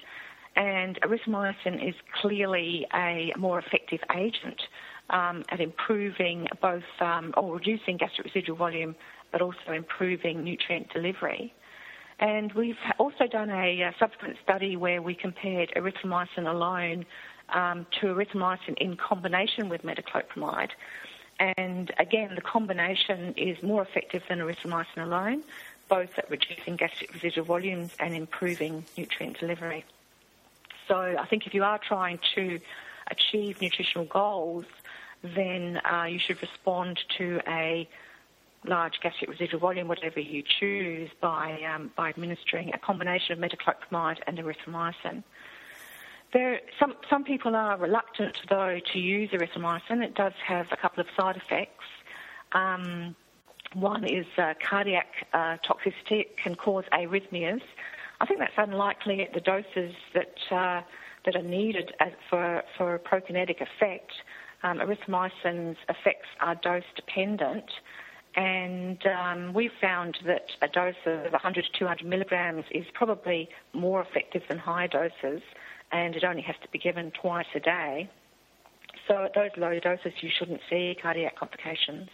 and 0.57 0.99
erythromycin 1.01 1.87
is 1.87 1.95
clearly 2.21 2.85
a 2.93 3.31
more 3.37 3.59
effective 3.59 3.99
agent 4.13 4.61
um, 5.09 5.43
at 5.49 5.59
improving 5.61 6.47
both 6.61 6.83
um, 6.99 7.33
or 7.37 7.55
reducing 7.55 7.97
gastric 7.97 8.25
residual 8.25 8.57
volume, 8.57 8.95
but 9.35 9.41
also 9.41 9.73
improving 9.73 10.45
nutrient 10.45 10.87
delivery. 10.93 11.53
And 12.19 12.53
we've 12.53 12.79
also 12.97 13.27
done 13.27 13.49
a, 13.49 13.81
a 13.81 13.93
subsequent 13.99 14.37
study 14.41 14.77
where 14.77 15.01
we 15.01 15.13
compared 15.13 15.73
erythromycin 15.75 16.49
alone 16.49 17.05
um, 17.49 17.85
to 17.99 18.05
erythromycin 18.15 18.77
in 18.77 18.95
combination 18.95 19.67
with 19.67 19.83
metoclopramide. 19.83 20.69
And 21.57 21.91
again, 21.99 22.35
the 22.35 22.41
combination 22.41 23.33
is 23.35 23.61
more 23.61 23.81
effective 23.81 24.23
than 24.29 24.39
erythromycin 24.39 25.03
alone, 25.03 25.43
both 25.89 26.17
at 26.17 26.31
reducing 26.31 26.77
gastric 26.77 27.13
residual 27.13 27.43
volumes 27.43 27.91
and 27.99 28.15
improving 28.15 28.85
nutrient 28.95 29.37
delivery. 29.37 29.83
So 30.87 30.95
I 30.95 31.25
think 31.25 31.45
if 31.45 31.53
you 31.53 31.65
are 31.65 31.77
trying 31.77 32.19
to 32.35 32.61
achieve 33.11 33.59
nutritional 33.59 34.05
goals, 34.05 34.63
then 35.21 35.81
uh, 35.83 36.05
you 36.05 36.19
should 36.19 36.41
respond 36.41 37.01
to 37.17 37.41
a 37.45 37.89
large 38.67 38.99
gastric 39.01 39.29
residual 39.29 39.59
volume, 39.59 39.87
whatever 39.87 40.19
you 40.19 40.43
choose, 40.59 41.09
by, 41.21 41.61
um, 41.63 41.91
by 41.95 42.09
administering 42.09 42.73
a 42.73 42.77
combination 42.77 43.33
of 43.33 43.39
metoclopramide 43.39 44.19
and 44.27 44.37
erythromycin. 44.37 45.23
There, 46.33 46.59
some, 46.79 46.95
some 47.09 47.23
people 47.23 47.55
are 47.55 47.77
reluctant, 47.77 48.37
though, 48.49 48.79
to 48.93 48.99
use 48.99 49.29
erythromycin. 49.31 50.03
It 50.03 50.15
does 50.15 50.33
have 50.45 50.67
a 50.71 50.77
couple 50.77 51.01
of 51.01 51.07
side 51.17 51.37
effects. 51.37 51.85
Um, 52.51 53.15
one 53.73 54.05
is 54.05 54.25
uh, 54.37 54.53
cardiac 54.61 55.27
uh, 55.33 55.57
toxicity. 55.65 56.21
It 56.21 56.37
can 56.37 56.55
cause 56.55 56.85
arrhythmias. 56.93 57.61
I 58.21 58.25
think 58.25 58.39
that's 58.39 58.53
unlikely 58.57 59.21
at 59.21 59.33
the 59.33 59.41
doses 59.41 59.93
that, 60.13 60.37
uh, 60.51 60.81
that 61.25 61.35
are 61.35 61.41
needed 61.41 61.93
for, 62.29 62.63
for 62.77 62.95
a 62.95 62.99
prokinetic 62.99 63.61
effect. 63.61 64.11
Um, 64.63 64.79
erythromycin's 64.79 65.77
effects 65.89 66.29
are 66.39 66.55
dose 66.55 66.83
dependent, 66.95 67.69
and 68.35 69.01
um, 69.07 69.53
we've 69.53 69.71
found 69.79 70.17
that 70.25 70.47
a 70.61 70.67
dose 70.67 70.95
of 71.05 71.31
100 71.31 71.65
to 71.65 71.79
200 71.79 72.05
milligrams 72.05 72.65
is 72.71 72.85
probably 72.93 73.49
more 73.73 74.01
effective 74.01 74.43
than 74.49 74.57
high 74.57 74.87
doses, 74.87 75.41
and 75.91 76.15
it 76.15 76.23
only 76.23 76.41
has 76.41 76.55
to 76.61 76.67
be 76.69 76.77
given 76.77 77.11
twice 77.11 77.45
a 77.55 77.59
day. 77.59 78.09
So 79.07 79.23
at 79.23 79.33
those 79.35 79.51
low 79.55 79.79
doses, 79.79 80.13
you 80.21 80.29
shouldn't 80.37 80.61
see 80.69 80.97
cardiac 81.01 81.37
complications. 81.37 82.09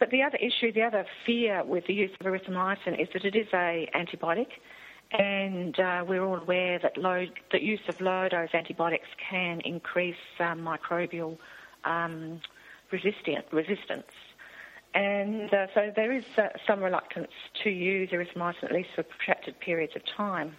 But 0.00 0.10
the 0.10 0.22
other 0.22 0.38
issue, 0.38 0.72
the 0.72 0.82
other 0.82 1.06
fear 1.24 1.62
with 1.64 1.86
the 1.86 1.94
use 1.94 2.10
of 2.18 2.26
erythromycin 2.26 3.00
is 3.00 3.08
that 3.12 3.24
it 3.24 3.36
is 3.36 3.46
a 3.54 3.88
antibiotic, 3.94 4.48
and 5.12 5.78
uh, 5.78 6.04
we're 6.08 6.24
all 6.24 6.38
aware 6.38 6.80
that 6.80 6.96
low, 6.96 7.26
the 7.52 7.62
use 7.62 7.80
of 7.88 8.00
low 8.00 8.28
dose 8.28 8.48
antibiotics 8.54 9.06
can 9.30 9.60
increase 9.60 10.16
um, 10.40 10.60
microbial 10.60 11.38
um, 11.84 12.40
resistance. 12.90 14.04
And 14.94 15.52
uh, 15.52 15.66
so 15.74 15.92
there 15.94 16.12
is 16.12 16.24
uh, 16.36 16.48
some 16.66 16.80
reluctance 16.80 17.30
to 17.64 17.70
use 17.70 18.10
erythromycin 18.10 18.64
at 18.64 18.72
least 18.72 18.90
for 18.94 19.02
protracted 19.04 19.58
periods 19.60 19.94
of 19.96 20.02
time. 20.16 20.54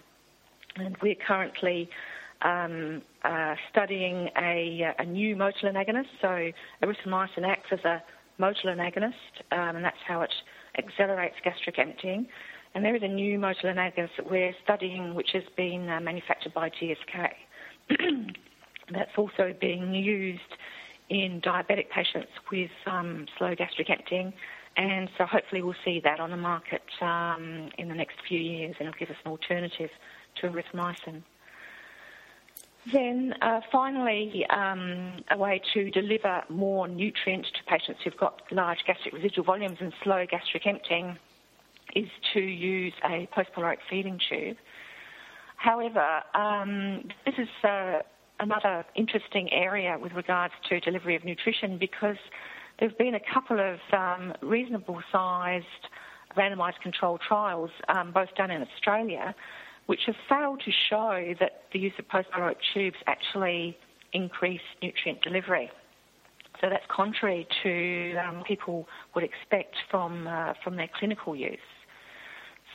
And 0.76 0.96
we're 1.00 1.14
currently 1.14 1.88
um, 2.42 3.02
uh, 3.22 3.54
studying 3.70 4.28
a, 4.36 4.92
uh, 4.98 5.02
a, 5.02 5.06
new 5.06 5.36
motilin 5.36 5.74
agonist. 5.74 6.08
So 6.20 6.50
erythromycin 6.82 7.46
acts 7.46 7.68
as 7.70 7.78
a 7.84 8.02
motilin 8.40 8.78
agonist, 8.78 9.12
um, 9.52 9.76
and 9.76 9.84
that's 9.84 9.96
how 10.06 10.22
it 10.22 10.32
accelerates 10.76 11.36
gastric 11.44 11.78
emptying. 11.78 12.26
And 12.74 12.84
there 12.84 12.96
is 12.96 13.02
a 13.02 13.08
new 13.08 13.38
motilin 13.38 13.76
agonist 13.76 14.16
that 14.16 14.28
we're 14.28 14.52
studying, 14.64 15.14
which 15.14 15.30
has 15.32 15.44
been 15.56 15.88
uh, 15.88 16.00
manufactured 16.00 16.52
by 16.54 16.70
GSK. 16.70 17.30
That's 18.92 19.10
also 19.16 19.54
being 19.60 19.94
used 19.94 20.40
in 21.08 21.40
diabetic 21.40 21.90
patients 21.90 22.30
with 22.50 22.70
um, 22.86 23.26
slow 23.38 23.54
gastric 23.54 23.90
emptying, 23.90 24.32
and 24.76 25.08
so 25.16 25.24
hopefully 25.24 25.62
we'll 25.62 25.74
see 25.84 26.00
that 26.02 26.20
on 26.20 26.30
the 26.30 26.36
market 26.36 26.82
um, 27.00 27.70
in 27.78 27.88
the 27.88 27.94
next 27.94 28.16
few 28.26 28.40
years, 28.40 28.74
and 28.78 28.88
it'll 28.88 28.98
give 28.98 29.10
us 29.10 29.16
an 29.24 29.30
alternative 29.30 29.90
to 30.40 30.48
erythromycin. 30.48 31.22
Then 32.92 33.34
uh, 33.40 33.60
finally, 33.72 34.44
um, 34.50 35.22
a 35.30 35.38
way 35.38 35.62
to 35.72 35.90
deliver 35.90 36.42
more 36.50 36.86
nutrients 36.86 37.48
to 37.52 37.64
patients 37.64 38.00
who've 38.04 38.16
got 38.16 38.42
large 38.50 38.78
gastric 38.86 39.14
residual 39.14 39.44
volumes 39.44 39.78
and 39.80 39.92
slow 40.02 40.26
gastric 40.30 40.66
emptying 40.66 41.16
is 41.94 42.08
to 42.34 42.40
use 42.40 42.92
a 43.04 43.26
postpyloric 43.34 43.78
feeding 43.88 44.20
tube. 44.28 44.58
However, 45.56 46.22
um, 46.34 47.08
this 47.24 47.34
is 47.38 47.48
uh, 47.62 48.00
another 48.44 48.84
interesting 48.94 49.50
area 49.52 49.98
with 50.00 50.12
regards 50.12 50.54
to 50.68 50.78
delivery 50.80 51.16
of 51.16 51.24
nutrition 51.24 51.78
because 51.78 52.16
there 52.78 52.88
have 52.88 52.98
been 52.98 53.14
a 53.14 53.20
couple 53.32 53.58
of 53.58 53.78
um, 53.92 54.32
reasonable 54.42 55.00
sized 55.10 55.64
randomised 56.36 56.80
controlled 56.82 57.20
trials, 57.26 57.70
um, 57.88 58.12
both 58.12 58.28
done 58.36 58.50
in 58.50 58.62
Australia, 58.62 59.34
which 59.86 60.00
have 60.06 60.16
failed 60.28 60.60
to 60.64 60.72
show 60.90 61.34
that 61.40 61.62
the 61.72 61.78
use 61.78 61.92
of 61.98 62.06
postpyloric 62.08 62.56
tubes 62.72 62.96
actually 63.06 63.76
increase 64.12 64.60
nutrient 64.82 65.22
delivery. 65.22 65.70
So 66.60 66.68
that's 66.68 66.84
contrary 66.88 67.46
to 67.62 68.14
um, 68.16 68.42
people 68.46 68.86
would 69.14 69.24
expect 69.24 69.74
from 69.90 70.26
uh, 70.26 70.54
from 70.62 70.76
their 70.76 70.88
clinical 70.98 71.34
use. 71.34 71.58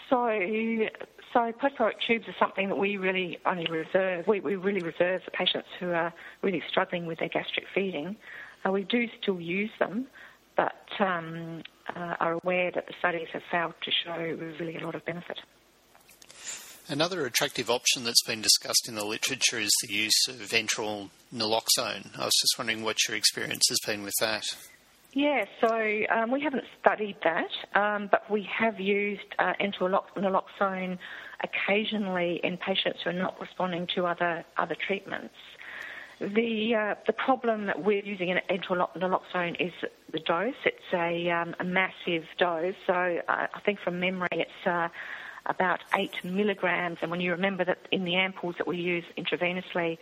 So, 0.09 0.87
so 1.33 1.51
postpyloric 1.61 1.99
tubes 2.05 2.27
are 2.27 2.35
something 2.39 2.69
that 2.69 2.77
we 2.77 2.97
really 2.97 3.37
only 3.45 3.67
reserve. 3.69 4.27
We, 4.27 4.39
we 4.39 4.55
really 4.55 4.81
reserve 4.81 5.21
for 5.23 5.31
patients 5.31 5.67
who 5.79 5.91
are 5.91 6.13
really 6.41 6.63
struggling 6.69 7.05
with 7.05 7.19
their 7.19 7.29
gastric 7.29 7.65
feeding. 7.73 8.15
Uh, 8.65 8.71
we 8.71 8.83
do 8.83 9.07
still 9.21 9.39
use 9.39 9.69
them, 9.79 10.07
but 10.57 10.73
um, 10.99 11.61
uh, 11.95 12.15
are 12.19 12.33
aware 12.43 12.71
that 12.71 12.87
the 12.87 12.93
studies 12.99 13.27
have 13.33 13.43
failed 13.51 13.73
to 13.83 13.91
show 13.91 14.17
really 14.59 14.77
a 14.77 14.83
lot 14.83 14.95
of 14.95 15.05
benefit. 15.05 15.39
Another 16.87 17.25
attractive 17.27 17.69
option 17.69 18.03
that's 18.03 18.23
been 18.23 18.41
discussed 18.41 18.87
in 18.87 18.95
the 18.95 19.05
literature 19.05 19.59
is 19.59 19.69
the 19.83 19.93
use 19.93 20.27
of 20.27 20.35
enteral 20.49 21.11
naloxone. 21.31 22.17
I 22.17 22.25
was 22.25 22.33
just 22.41 22.57
wondering 22.57 22.83
what 22.83 22.97
your 23.07 23.15
experience 23.15 23.63
has 23.69 23.77
been 23.85 24.01
with 24.01 24.15
that. 24.19 24.43
Yeah, 25.13 25.45
so 25.59 26.01
um, 26.11 26.29
we 26.29 26.39
haven't 26.41 26.65
studied 26.79 27.15
that, 27.23 27.49
um, 27.73 28.09
but 28.11 28.29
we 28.29 28.43
have 28.43 28.79
used 28.79 29.23
uh, 29.39 29.53
naloxone 29.59 30.99
occasionally 31.41 32.39
in 32.43 32.57
patients 32.57 32.99
who 33.03 33.09
are 33.09 33.13
not 33.13 33.39
responding 33.41 33.87
to 33.95 34.05
other 34.05 34.45
other 34.57 34.75
treatments. 34.75 35.33
The 36.19 36.75
uh, 36.75 36.95
the 37.07 37.13
problem 37.13 37.65
that 37.65 37.83
we're 37.83 38.03
using 38.03 38.29
an 38.29 38.39
naloxone 38.49 39.55
is 39.59 39.73
the 40.11 40.19
dose. 40.19 40.53
It's 40.63 40.93
a, 40.93 41.31
um, 41.31 41.55
a 41.59 41.63
massive 41.63 42.25
dose. 42.37 42.75
So 42.85 42.93
uh, 42.93 43.47
I 43.53 43.59
think 43.65 43.79
from 43.79 43.99
memory, 43.99 44.27
it's 44.33 44.67
uh, 44.67 44.89
about 45.47 45.79
eight 45.95 46.23
milligrams. 46.23 46.99
And 47.01 47.09
when 47.09 47.21
you 47.21 47.31
remember 47.31 47.65
that 47.65 47.79
in 47.91 48.03
the 48.03 48.13
ampoules 48.13 48.57
that 48.57 48.67
we 48.67 48.77
use 48.77 49.05
intravenously, 49.17 49.97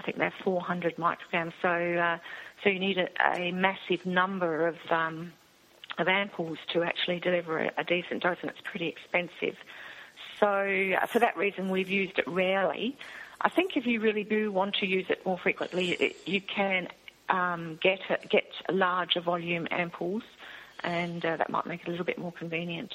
I 0.00 0.02
think 0.02 0.18
they're 0.18 0.34
400 0.42 0.96
micrograms. 0.96 1.52
So 1.62 1.68
uh, 1.68 2.18
so 2.62 2.68
you 2.70 2.78
need 2.78 2.98
a, 2.98 3.08
a 3.34 3.52
massive 3.52 4.04
number 4.06 4.66
of 4.66 4.76
um, 4.90 5.32
of 5.98 6.06
ampoules 6.06 6.56
to 6.72 6.82
actually 6.82 7.20
deliver 7.20 7.58
a, 7.58 7.72
a, 7.78 7.84
decent 7.84 8.22
dose, 8.22 8.38
and 8.42 8.50
it's 8.50 8.60
pretty 8.62 8.88
expensive. 8.88 9.56
So 10.38 10.46
uh, 10.48 11.06
for 11.06 11.18
that 11.18 11.36
reason, 11.36 11.68
we've 11.68 11.90
used 11.90 12.18
it 12.18 12.26
rarely. 12.26 12.96
I 13.40 13.48
think 13.48 13.76
if 13.76 13.86
you 13.86 14.00
really 14.00 14.24
do 14.24 14.52
want 14.52 14.76
to 14.76 14.86
use 14.86 15.06
it 15.08 15.24
more 15.26 15.38
frequently, 15.38 15.90
it, 15.92 16.16
you 16.26 16.40
can 16.40 16.88
um, 17.28 17.78
get 17.82 18.00
a, 18.08 18.26
get 18.26 18.46
larger 18.70 19.20
volume 19.20 19.66
ampoules, 19.70 20.22
and 20.84 21.24
uh, 21.24 21.36
that 21.36 21.50
might 21.50 21.66
make 21.66 21.82
it 21.82 21.88
a 21.88 21.90
little 21.90 22.06
bit 22.06 22.18
more 22.18 22.32
convenient. 22.32 22.94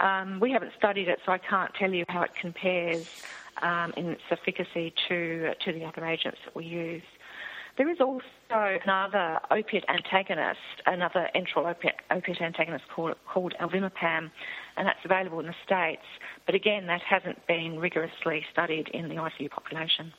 Um, 0.00 0.38
we 0.38 0.52
haven't 0.52 0.72
studied 0.76 1.08
it, 1.08 1.20
so 1.26 1.32
I 1.32 1.38
can't 1.38 1.74
tell 1.74 1.92
you 1.92 2.04
how 2.08 2.22
it 2.22 2.34
compares 2.34 3.22
um, 3.62 3.92
in 3.96 4.10
its 4.10 4.22
efficacy 4.30 4.94
to 5.08 5.54
to 5.64 5.72
the 5.72 5.84
other 5.84 6.04
agents 6.04 6.38
that 6.44 6.54
we 6.54 6.64
use. 6.64 7.02
There 7.78 7.88
is 7.88 8.00
also 8.00 8.24
another 8.50 9.38
opiate 9.52 9.84
antagonist, 9.88 10.58
another 10.84 11.30
enteral 11.32 11.70
opiate, 11.70 11.94
opiate 12.10 12.40
antagonist 12.40 12.84
called, 12.88 13.14
called 13.24 13.54
and 13.60 14.30
that's 14.76 15.04
available 15.04 15.38
in 15.38 15.46
the 15.46 15.54
States. 15.64 16.02
But 16.44 16.56
again, 16.56 16.88
that 16.88 17.02
hasn't 17.02 17.46
been 17.46 17.78
rigorously 17.78 18.44
studied 18.50 18.88
in 18.88 19.08
the 19.08 19.14
ICU 19.14 19.50
population. 19.50 20.12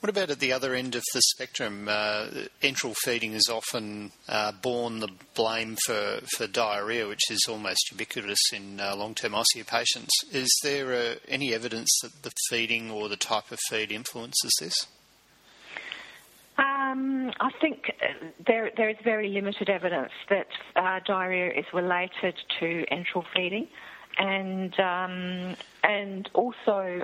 What 0.00 0.10
about 0.10 0.30
at 0.30 0.40
the 0.40 0.52
other 0.52 0.74
end 0.74 0.96
of 0.96 1.04
the 1.14 1.22
spectrum? 1.22 1.88
Uh, 1.88 2.26
enteral 2.62 2.96
feeding 3.04 3.34
is 3.34 3.48
often 3.48 4.10
uh, 4.28 4.50
borne 4.60 4.98
the 4.98 5.10
blame 5.36 5.76
for, 5.86 6.18
for 6.36 6.48
diarrhoea, 6.48 7.06
which 7.06 7.30
is 7.30 7.46
almost 7.48 7.92
ubiquitous 7.92 8.52
in 8.52 8.80
uh, 8.80 8.96
long 8.96 9.14
term 9.14 9.32
ICU 9.32 9.64
patients. 9.64 10.10
Is 10.32 10.50
there 10.64 10.92
uh, 10.94 11.14
any 11.28 11.54
evidence 11.54 11.96
that 12.02 12.22
the 12.24 12.32
feeding 12.48 12.90
or 12.90 13.08
the 13.08 13.16
type 13.16 13.52
of 13.52 13.60
feed 13.68 13.92
influences 13.92 14.52
this? 14.60 14.86
Um, 16.88 17.32
I 17.40 17.50
think 17.60 17.94
uh, 18.02 18.26
there 18.46 18.70
there 18.76 18.88
is 18.88 18.96
very 19.04 19.28
limited 19.28 19.68
evidence 19.68 20.12
that 20.28 20.48
uh, 20.76 21.00
diarrhoea 21.04 21.52
is 21.52 21.66
related 21.72 22.34
to 22.60 22.84
enteral 22.90 23.24
feeding, 23.34 23.68
and 24.16 24.78
um, 24.80 25.56
and 25.84 26.28
also 26.34 27.02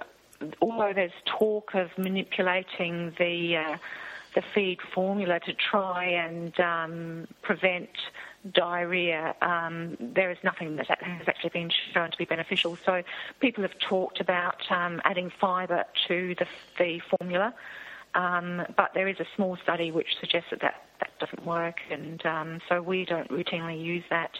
although 0.60 0.92
there's 0.94 1.12
talk 1.26 1.74
of 1.74 1.96
manipulating 1.98 3.12
the 3.18 3.56
uh, 3.56 3.76
the 4.34 4.42
feed 4.54 4.78
formula 4.94 5.40
to 5.40 5.52
try 5.52 6.04
and 6.04 6.58
um, 6.60 7.28
prevent 7.42 7.90
diarrhea, 8.52 9.34
um, 9.42 9.96
there 10.00 10.30
is 10.30 10.38
nothing 10.42 10.76
that 10.76 10.86
has 11.00 11.28
actually 11.28 11.50
been 11.50 11.70
shown 11.92 12.10
to 12.10 12.18
be 12.18 12.24
beneficial. 12.24 12.76
So 12.84 13.02
people 13.40 13.62
have 13.62 13.78
talked 13.78 14.20
about 14.20 14.60
um, 14.70 15.00
adding 15.04 15.30
fibre 15.40 15.84
to 16.08 16.34
the, 16.38 16.46
the 16.78 17.00
formula, 17.16 17.54
um, 18.14 18.62
but 18.76 18.90
there 18.94 19.08
is 19.08 19.18
a 19.20 19.26
small 19.36 19.56
study 19.62 19.90
which 19.90 20.08
suggests 20.20 20.48
that 20.50 20.60
that, 20.60 20.74
that 21.00 21.10
doesn't 21.18 21.46
work, 21.46 21.76
and 21.90 22.24
um, 22.24 22.60
so 22.68 22.80
we 22.82 23.04
don't 23.04 23.28
routinely 23.30 23.82
use 23.82 24.04
that. 24.10 24.30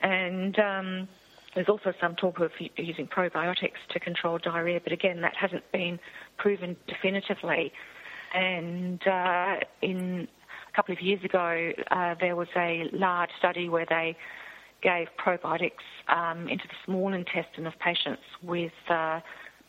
And 0.00 0.58
um, 0.58 1.08
there's 1.54 1.68
also 1.68 1.92
some 2.00 2.16
talk 2.16 2.40
of 2.40 2.50
using 2.76 3.06
probiotics 3.06 3.80
to 3.90 4.00
control 4.00 4.38
diarrhea, 4.38 4.80
but 4.82 4.92
again, 4.92 5.20
that 5.20 5.34
hasn't 5.36 5.70
been 5.72 5.98
proven 6.36 6.76
definitively. 6.88 7.72
And 8.34 9.00
uh, 9.06 9.56
in 9.80 10.26
a 10.68 10.76
couple 10.76 10.92
of 10.92 11.00
years 11.00 11.22
ago, 11.24 11.70
uh, 11.90 12.16
there 12.20 12.34
was 12.34 12.48
a 12.56 12.84
large 12.92 13.30
study 13.38 13.68
where 13.68 13.86
they 13.88 14.16
gave 14.82 15.06
probiotics 15.24 15.84
um, 16.08 16.48
into 16.48 16.64
the 16.66 16.74
small 16.84 17.14
intestine 17.14 17.66
of 17.66 17.72
patients 17.78 18.22
with 18.42 18.72
uh, 18.90 19.20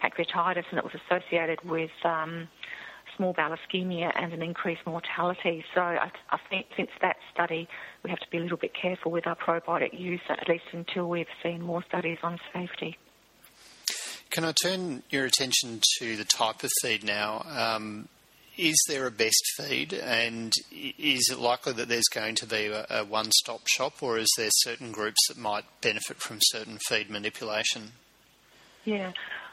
pancreatitis, 0.04 0.66
and 0.72 0.80
it 0.80 0.84
was 0.84 0.94
associated 1.08 1.60
with 1.64 1.92
um, 2.04 2.48
small 3.16 3.34
bowel 3.34 3.56
ischemia 3.56 4.12
and 4.16 4.34
an 4.34 4.42
increased 4.42 4.86
mortality. 4.86 5.64
So 5.74 5.82
I, 5.82 6.12
I, 6.30 6.40
think 6.50 6.68
since 6.76 6.90
that 7.02 7.18
study, 7.34 7.68
we 8.04 8.10
have 8.10 8.20
to 8.20 8.30
be 8.30 8.38
a 8.38 8.42
little 8.42 8.58
bit 8.58 8.74
careful 8.74 9.12
with 9.12 9.28
our 9.28 9.36
probiotic 9.36 10.00
use, 10.00 10.22
at 10.30 10.48
least 10.48 10.66
until 10.72 11.10
we've 11.10 11.28
seen 11.44 11.62
more 11.62 11.84
studies 11.84 12.18
on 12.24 12.40
safety. 12.54 12.98
Can 14.30 14.44
I 14.44 14.54
turn 14.64 15.04
your 15.10 15.26
attention 15.26 15.80
to 16.00 16.16
the 16.18 16.26
type 16.26 16.64
of 16.64 16.70
feed 16.82 17.04
now? 17.04 17.46
Um, 17.48 18.10
is 18.58 18.76
there 18.88 19.06
a 19.06 19.12
best 19.12 19.44
feed, 19.58 19.94
and 19.94 20.54
is 20.72 21.30
it 21.30 21.40
likely 21.40 21.74
that 21.74 21.90
there's 21.90 22.08
going 22.14 22.36
to 22.36 22.46
be 22.46 22.68
a, 22.68 22.86
a 22.90 23.04
one 23.04 23.32
stop 23.32 23.68
shop, 23.68 24.02
or 24.02 24.18
is 24.18 24.30
there 24.38 24.50
certain 24.52 24.92
groups 24.92 25.28
that 25.28 25.38
might 25.38 25.66
benefit 25.82 26.18
from 26.18 26.40
certain 26.42 26.78
feed 26.88 27.10
manipulation? 27.10 27.92
Yeah, 28.86 29.12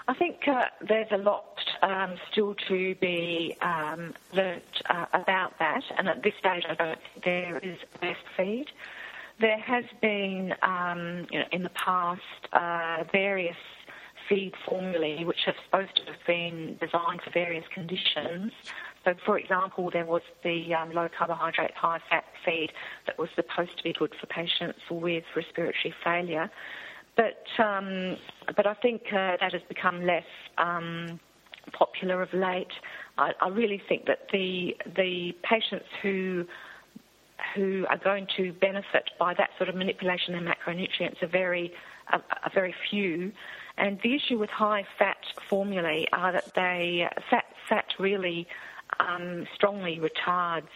I 0.08 0.14
think 0.14 0.48
uh, 0.48 0.64
there's 0.86 1.10
a 1.12 1.16
lot 1.16 1.58
um, 1.82 2.14
still 2.30 2.54
to 2.68 2.94
be 2.96 3.56
um, 3.60 4.14
learnt 4.32 4.62
uh, 4.90 5.06
about 5.12 5.58
that, 5.58 5.82
and 5.96 6.08
at 6.08 6.22
this 6.22 6.34
stage, 6.38 6.64
I 6.68 6.74
don't 6.74 6.98
think 7.12 7.24
there 7.24 7.58
is 7.58 7.78
a 7.94 7.98
best 7.98 8.24
feed. 8.36 8.66
There 9.40 9.58
has 9.58 9.84
been, 10.00 10.54
um, 10.62 11.26
you 11.30 11.38
know, 11.38 11.46
in 11.52 11.62
the 11.62 11.70
past, 11.70 12.20
uh, 12.52 13.04
various 13.12 13.56
feed 14.28 14.52
formulae 14.66 15.24
which 15.24 15.46
are 15.46 15.54
supposed 15.64 15.96
to 15.96 16.04
have 16.12 16.26
been 16.26 16.76
designed 16.80 17.20
for 17.22 17.30
various 17.30 17.64
conditions. 17.72 18.52
So, 19.04 19.14
for 19.26 19.38
example, 19.38 19.90
there 19.90 20.06
was 20.06 20.22
the 20.44 20.74
um, 20.74 20.92
low 20.92 21.08
carbohydrate, 21.16 21.74
high 21.74 22.00
fat 22.08 22.24
feed 22.44 22.70
that 23.06 23.18
was 23.18 23.30
supposed 23.34 23.76
to 23.76 23.82
be 23.82 23.92
good 23.92 24.14
for 24.20 24.26
patients 24.26 24.78
with 24.90 25.24
respiratory 25.34 25.94
failure. 26.04 26.50
But 27.16 27.44
um, 27.62 28.16
but 28.56 28.66
I 28.66 28.74
think 28.74 29.02
uh, 29.12 29.36
that 29.40 29.52
has 29.52 29.62
become 29.68 30.06
less 30.06 30.24
um, 30.58 31.20
popular 31.72 32.22
of 32.22 32.32
late. 32.32 32.72
I, 33.18 33.32
I, 33.40 33.48
really 33.48 33.82
think 33.88 34.06
that 34.06 34.28
the 34.32 34.76
the 34.96 35.34
patients 35.42 35.86
who 36.02 36.46
who 37.54 37.86
are 37.90 37.98
going 37.98 38.26
to 38.36 38.52
benefit 38.54 39.10
by 39.18 39.34
that 39.34 39.50
sort 39.58 39.68
of 39.68 39.74
manipulation 39.74 40.34
of 40.34 40.42
macronutrients 40.42 41.22
are 41.22 41.28
very 41.28 41.72
are, 42.10 42.22
are 42.44 42.50
very 42.54 42.74
few. 42.90 43.32
And 43.76 43.98
the 44.02 44.14
issue 44.14 44.38
with 44.38 44.50
high 44.50 44.84
fat 44.98 45.18
formulae 45.48 46.06
are 46.12 46.32
that 46.32 46.54
they 46.54 47.08
fat 47.30 47.44
fat 47.68 47.86
really 47.98 48.46
um, 49.00 49.46
strongly 49.54 50.00
retards 50.00 50.68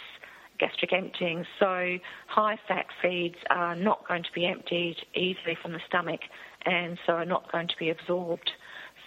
gastric 0.58 0.92
emptying. 0.92 1.44
So 1.58 1.98
high 2.26 2.58
fat 2.68 2.86
feeds 3.02 3.36
are 3.50 3.74
not 3.74 4.06
going 4.08 4.22
to 4.22 4.32
be 4.34 4.46
emptied 4.46 4.96
easily 5.14 5.56
from 5.60 5.72
the 5.72 5.80
stomach 5.86 6.20
and 6.64 6.98
so 7.06 7.14
are 7.14 7.24
not 7.24 7.50
going 7.52 7.68
to 7.68 7.76
be 7.78 7.90
absorbed. 7.90 8.50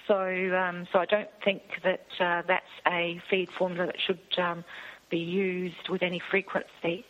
So, 0.07 0.15
um, 0.17 0.87
so 0.91 0.99
I 0.99 1.05
don't 1.05 1.29
think 1.43 1.61
that 1.83 2.05
uh, 2.19 2.41
that's 2.47 2.65
a 2.87 3.21
feed 3.29 3.51
formula 3.51 3.87
that 3.87 3.97
should 3.99 4.39
um, 4.43 4.63
be 5.09 5.19
used 5.19 5.89
with 5.89 6.01
any 6.01 6.19
frequency. 6.31 7.05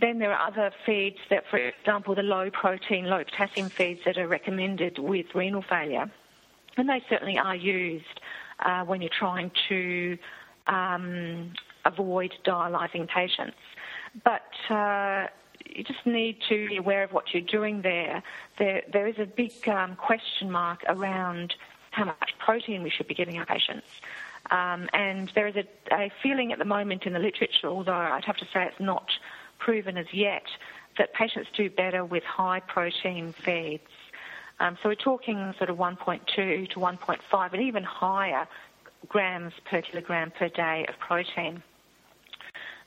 Then 0.00 0.18
there 0.18 0.32
are 0.32 0.48
other 0.48 0.72
feeds 0.84 1.18
that, 1.30 1.44
for 1.50 1.56
example, 1.58 2.14
the 2.14 2.22
low 2.22 2.50
protein, 2.50 3.06
low 3.06 3.24
potassium 3.24 3.70
feeds 3.70 4.00
that 4.04 4.18
are 4.18 4.28
recommended 4.28 4.98
with 4.98 5.26
renal 5.34 5.62
failure. 5.62 6.10
And 6.76 6.88
they 6.88 7.02
certainly 7.08 7.38
are 7.38 7.56
used 7.56 8.20
uh, 8.60 8.84
when 8.84 9.00
you're 9.00 9.10
trying 9.10 9.50
to 9.68 10.18
um, 10.66 11.52
avoid 11.86 12.34
dialyzing 12.44 13.08
patients. 13.08 13.56
But 14.24 14.52
uh, 14.70 15.26
you 15.64 15.84
just 15.84 16.06
need 16.06 16.38
to 16.48 16.68
be 16.68 16.76
aware 16.76 17.02
of 17.02 17.12
what 17.12 17.32
you're 17.32 17.42
doing 17.42 17.82
there. 17.82 18.22
There, 18.58 18.82
there 18.92 19.06
is 19.06 19.18
a 19.18 19.26
big 19.26 19.52
um, 19.68 19.96
question 19.96 20.50
mark 20.50 20.82
around 20.88 21.54
how 21.90 22.04
much 22.04 22.34
protein 22.38 22.82
we 22.82 22.90
should 22.90 23.08
be 23.08 23.14
giving 23.14 23.38
our 23.38 23.46
patients. 23.46 23.86
Um, 24.50 24.88
and 24.92 25.30
there 25.34 25.46
is 25.46 25.56
a, 25.56 25.64
a, 25.92 26.12
feeling 26.22 26.52
at 26.52 26.58
the 26.58 26.64
moment 26.64 27.04
in 27.04 27.12
the 27.14 27.18
literature, 27.18 27.66
although 27.66 27.92
I'd 27.92 28.24
have 28.24 28.36
to 28.36 28.44
say 28.52 28.64
it's 28.64 28.78
not 28.78 29.10
proven 29.58 29.96
as 29.96 30.06
yet, 30.12 30.44
that 30.98 31.14
patients 31.14 31.48
do 31.56 31.68
better 31.68 32.04
with 32.04 32.22
high 32.22 32.60
protein 32.60 33.32
feeds. 33.32 33.90
Um, 34.60 34.78
so 34.82 34.88
we're 34.88 34.94
talking 34.94 35.52
sort 35.58 35.68
of 35.68 35.76
1.2 35.76 36.70
to 36.70 36.78
1.5 36.78 37.52
and 37.52 37.62
even 37.62 37.82
higher 37.82 38.46
grams 39.08 39.52
per 39.68 39.82
kilogram 39.82 40.30
per 40.30 40.48
day 40.48 40.86
of 40.88 40.98
protein. 40.98 41.62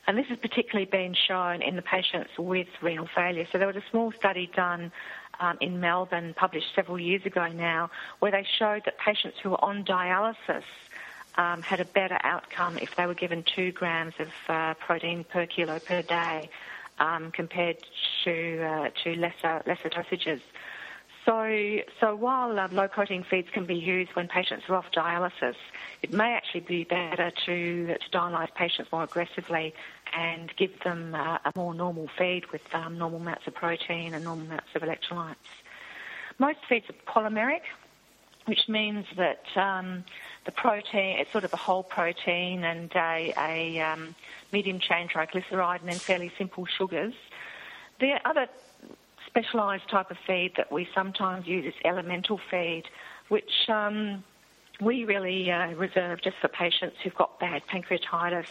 And 0.10 0.18
this 0.18 0.26
has 0.30 0.40
particularly 0.40 0.90
been 0.90 1.14
shown 1.14 1.62
in 1.62 1.76
the 1.76 1.84
patients 1.84 2.32
with 2.36 2.68
renal 2.82 3.08
failure. 3.14 3.46
So 3.52 3.60
there 3.60 3.68
was 3.68 3.76
a 3.76 3.84
small 3.92 4.12
study 4.12 4.50
done 4.56 4.92
um, 5.40 5.60
in 5.62 5.80
Melbourne, 5.80 6.34
published 6.36 6.74
several 6.74 7.00
years 7.00 7.24
ago 7.28 7.48
now, 7.50 7.92
where 8.18 8.32
they 8.32 8.44
showed 8.58 8.86
that 8.86 8.98
patients 8.98 9.38
who 9.38 9.52
were 9.52 9.64
on 9.64 9.86
dialysis 9.86 10.64
um, 11.38 11.62
had 11.62 11.80
a 11.80 11.86
better 11.86 12.18
outcome 12.24 12.80
if 12.80 12.96
they 12.96 13.06
were 13.06 13.14
given 13.14 13.44
two 13.44 13.72
grams 13.72 14.16
of 14.18 14.30
uh, 14.48 14.74
protein 14.80 15.26
per 15.26 15.46
kilo 15.46 15.78
per 15.78 16.02
day 16.02 16.50
um, 16.98 17.30
compared 17.30 17.78
to 18.24 18.64
uh, 18.64 18.90
to 19.04 19.14
lesser 19.14 19.62
lesser 19.68 19.90
dosages. 19.90 20.42
So, 21.30 21.78
so 22.00 22.16
while 22.16 22.60
uh, 22.60 22.70
low 22.72 22.88
protein 22.88 23.24
feeds 23.24 23.50
can 23.52 23.68
be 23.68 23.76
used 23.76 24.16
when 24.16 24.28
patients 24.28 24.66
are 24.68 24.74
off 24.74 24.92
dialysis, 24.92 25.54
it 26.02 26.12
may 26.12 26.34
actually 26.34 26.62
be 26.62 26.86
better 26.86 27.32
to, 27.46 27.86
to 27.86 28.10
dialyse 28.12 28.52
patients 28.56 28.92
more 28.92 29.04
aggressively 29.04 29.76
and 30.12 30.52
give 30.58 30.72
them 30.84 31.14
uh, 31.14 31.38
a 31.46 31.52
more 31.56 31.76
normal 31.76 32.10
feed 32.18 32.52
with 32.52 32.64
um, 32.74 32.98
normal 32.98 33.20
amounts 33.20 33.46
of 33.46 33.54
protein 33.54 34.16
and 34.16 34.24
normal 34.24 34.48
amounts 34.48 34.70
of 34.74 34.82
electrolytes. 34.82 35.36
Most 36.40 36.66
feeds 36.68 36.88
are 36.90 36.94
polymeric, 37.06 37.62
which 38.46 38.68
means 38.68 39.06
that 39.16 39.44
um, 39.56 40.06
the 40.46 40.52
protein, 40.52 41.20
it's 41.20 41.32
sort 41.32 41.44
of 41.44 41.54
a 41.54 41.58
whole 41.58 41.84
protein 41.84 42.64
and 42.64 42.92
a, 42.96 43.36
a 43.38 43.80
um, 43.82 44.16
medium 44.52 44.80
chain 44.80 45.08
triglyceride 45.08 45.82
and 45.82 45.90
then 45.90 46.00
fairly 46.00 46.32
simple 46.40 46.66
sugars. 46.66 47.14
The 48.00 48.20
other 48.26 48.48
specialised 49.30 49.90
type 49.90 50.12
of 50.12 50.18
feed 50.26 50.54
that 50.58 50.72
we 50.72 50.88
sometimes 50.94 51.48
use 51.48 51.66
is 51.66 51.74
elemental 51.86 52.40
feed, 52.50 52.84
which 53.30 53.70
um, 53.70 54.24
we 54.82 55.06
really 55.06 55.52
uh, 55.52 55.68
reserve 55.76 56.22
just 56.22 56.38
for 56.42 56.48
patients 56.48 56.98
who've 57.04 57.16
got 57.16 57.40
bad 57.40 57.62
pancreatitis. 57.72 58.48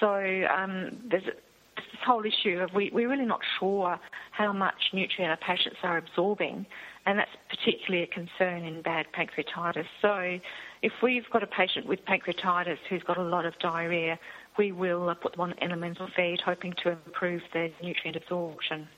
So 0.00 0.46
um, 0.56 0.96
there's 1.10 1.24
this 1.24 2.00
whole 2.04 2.24
issue 2.24 2.58
of 2.60 2.74
we, 2.74 2.90
we're 2.92 3.08
really 3.08 3.24
not 3.24 3.40
sure 3.58 3.98
how 4.32 4.52
much 4.52 4.90
nutrient 4.92 5.30
our 5.30 5.36
patients 5.36 5.78
are 5.82 5.96
absorbing, 5.96 6.66
and 7.06 7.18
that's 7.18 7.30
particularly 7.48 8.04
a 8.04 8.06
concern 8.06 8.64
in 8.64 8.82
bad 8.82 9.06
pancreatitis. 9.12 9.86
So 10.02 10.38
if 10.82 10.92
we've 11.02 11.28
got 11.30 11.42
a 11.42 11.46
patient 11.46 11.86
with 11.86 12.04
pancreatitis 12.04 12.78
who's 12.88 13.02
got 13.02 13.16
a 13.16 13.22
lot 13.22 13.46
of 13.46 13.58
diarrhea, 13.58 14.18
we 14.56 14.72
will 14.72 15.14
put 15.14 15.32
them 15.32 15.40
on 15.40 15.54
elemental 15.62 16.08
feed, 16.14 16.40
hoping 16.44 16.74
to 16.82 16.90
improve 16.90 17.42
their 17.52 17.70
nutrient 17.82 18.16
absorption. 18.16 18.88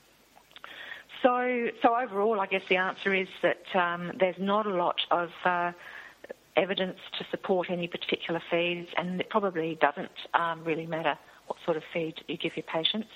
So, 1.21 1.69
so 1.81 1.95
overall, 1.95 2.39
I 2.39 2.47
guess 2.47 2.63
the 2.67 2.77
answer 2.77 3.13
is 3.13 3.27
that 3.43 3.75
um, 3.75 4.11
there's 4.19 4.39
not 4.39 4.65
a 4.65 4.73
lot 4.73 5.01
of 5.11 5.29
uh, 5.45 5.71
evidence 6.55 6.97
to 7.19 7.25
support 7.29 7.69
any 7.69 7.87
particular 7.87 8.41
feeds, 8.49 8.89
and 8.97 9.19
it 9.19 9.29
probably 9.29 9.77
doesn't 9.79 10.11
um, 10.33 10.63
really 10.63 10.87
matter 10.87 11.17
what 11.47 11.59
sort 11.63 11.77
of 11.77 11.83
feed 11.93 12.15
you 12.27 12.37
give 12.37 12.55
your 12.55 12.63
patients. 12.63 13.09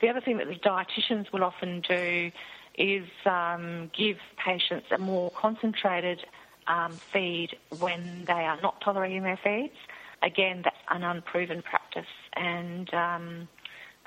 The 0.00 0.08
other 0.08 0.20
thing 0.20 0.38
that 0.38 0.48
the 0.48 0.54
dietitians 0.54 1.32
will 1.32 1.44
often 1.44 1.82
do 1.82 2.30
is 2.76 3.06
um, 3.26 3.90
give 3.96 4.18
patients 4.44 4.86
a 4.90 4.98
more 4.98 5.30
concentrated 5.30 6.24
um, 6.66 6.92
feed 6.92 7.56
when 7.78 8.24
they 8.26 8.32
are 8.32 8.58
not 8.62 8.80
tolerating 8.80 9.22
their 9.22 9.38
feeds. 9.42 9.76
Again, 10.22 10.62
that's 10.64 10.76
an 10.90 11.02
unproven 11.02 11.62
practice 11.62 12.10
and 12.34 12.92
um, 12.94 13.48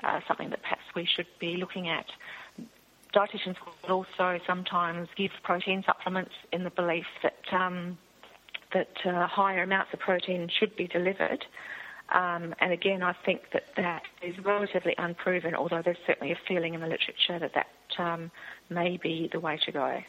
uh, 0.02 0.20
something 0.26 0.50
that 0.50 0.62
perhaps 0.62 0.82
we 0.94 1.04
should 1.04 1.26
be 1.38 1.56
looking 1.56 1.88
at. 1.88 2.06
Dietitians 3.14 3.56
will 3.86 3.94
also 3.94 4.40
sometimes 4.46 5.08
give 5.16 5.30
protein 5.42 5.82
supplements 5.86 6.32
in 6.52 6.64
the 6.64 6.70
belief 6.70 7.06
that 7.22 7.36
um, 7.52 7.98
that 8.72 8.88
uh, 9.04 9.26
higher 9.28 9.62
amounts 9.62 9.92
of 9.92 10.00
protein 10.00 10.50
should 10.58 10.74
be 10.76 10.86
delivered. 10.88 11.44
Um, 12.12 12.54
and 12.60 12.72
again, 12.72 13.02
I 13.02 13.14
think 13.24 13.42
that 13.52 13.64
that 13.76 14.02
is 14.20 14.38
relatively 14.44 14.94
unproven, 14.98 15.54
although 15.54 15.80
there's 15.82 15.96
certainly 16.06 16.32
a 16.32 16.38
feeling 16.46 16.74
in 16.74 16.80
the 16.80 16.86
literature 16.86 17.38
that 17.38 17.52
that 17.54 18.02
um, 18.02 18.30
may 18.68 18.96
be 18.96 19.30
the 19.32 19.40
way 19.40 19.58
to 19.64 19.72
go. 19.72 20.02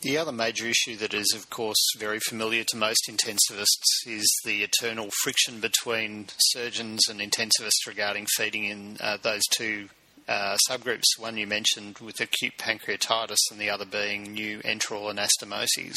The 0.00 0.18
other 0.18 0.32
major 0.32 0.66
issue 0.66 0.96
that 0.96 1.14
is, 1.14 1.32
of 1.32 1.48
course, 1.48 1.78
very 1.96 2.18
familiar 2.18 2.64
to 2.64 2.76
most 2.76 3.08
intensivists 3.08 4.04
is 4.04 4.28
the 4.44 4.64
eternal 4.64 5.10
friction 5.22 5.60
between 5.60 6.26
surgeons 6.38 7.02
and 7.08 7.20
intensivists 7.20 7.86
regarding 7.86 8.26
feeding 8.36 8.64
in 8.64 8.96
uh, 9.00 9.18
those 9.22 9.42
two 9.52 9.90
uh, 10.28 10.56
subgroups. 10.68 11.18
One 11.18 11.36
you 11.36 11.46
mentioned 11.46 11.98
with 11.98 12.20
acute 12.20 12.54
pancreatitis, 12.58 13.38
and 13.50 13.60
the 13.60 13.70
other 13.70 13.84
being 13.84 14.32
new 14.32 14.58
enteral 14.60 15.12
anastomoses. 15.12 15.96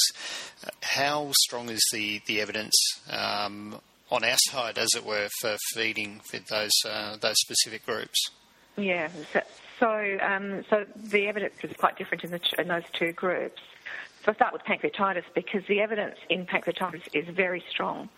Uh, 0.66 0.70
how 0.82 1.32
strong 1.44 1.70
is 1.70 1.82
the 1.92 2.22
the 2.28 2.42
evidence 2.42 2.76
um, 3.10 3.80
on 4.12 4.24
our 4.24 4.38
side, 4.50 4.78
as 4.78 4.90
it 4.96 5.06
were, 5.06 5.28
for 5.42 5.58
feeding 5.74 6.22
with 6.32 6.46
those 6.48 6.72
uh, 6.88 7.18
those 7.18 7.36
specific 7.40 7.86
groups? 7.86 8.30
Yeah. 8.78 9.10
So, 9.32 9.42
so, 9.80 10.18
um, 10.22 10.64
so 10.70 10.86
the 10.96 11.28
evidence 11.28 11.56
is 11.64 11.76
quite 11.78 11.98
different 11.98 12.24
in, 12.24 12.32
the, 12.32 12.42
in 12.58 12.68
those 12.68 12.84
two 12.94 13.12
groups. 13.12 13.62
So 14.24 14.32
I'll 14.32 14.36
start 14.36 14.54
with 14.54 14.64
pancreatitis 14.64 15.24
because 15.34 15.64
the 15.68 15.82
evidence 15.82 16.16
in 16.30 16.46
pancreatitis 16.46 17.08
is 17.14 17.28
very 17.28 17.64
strong. 17.70 18.10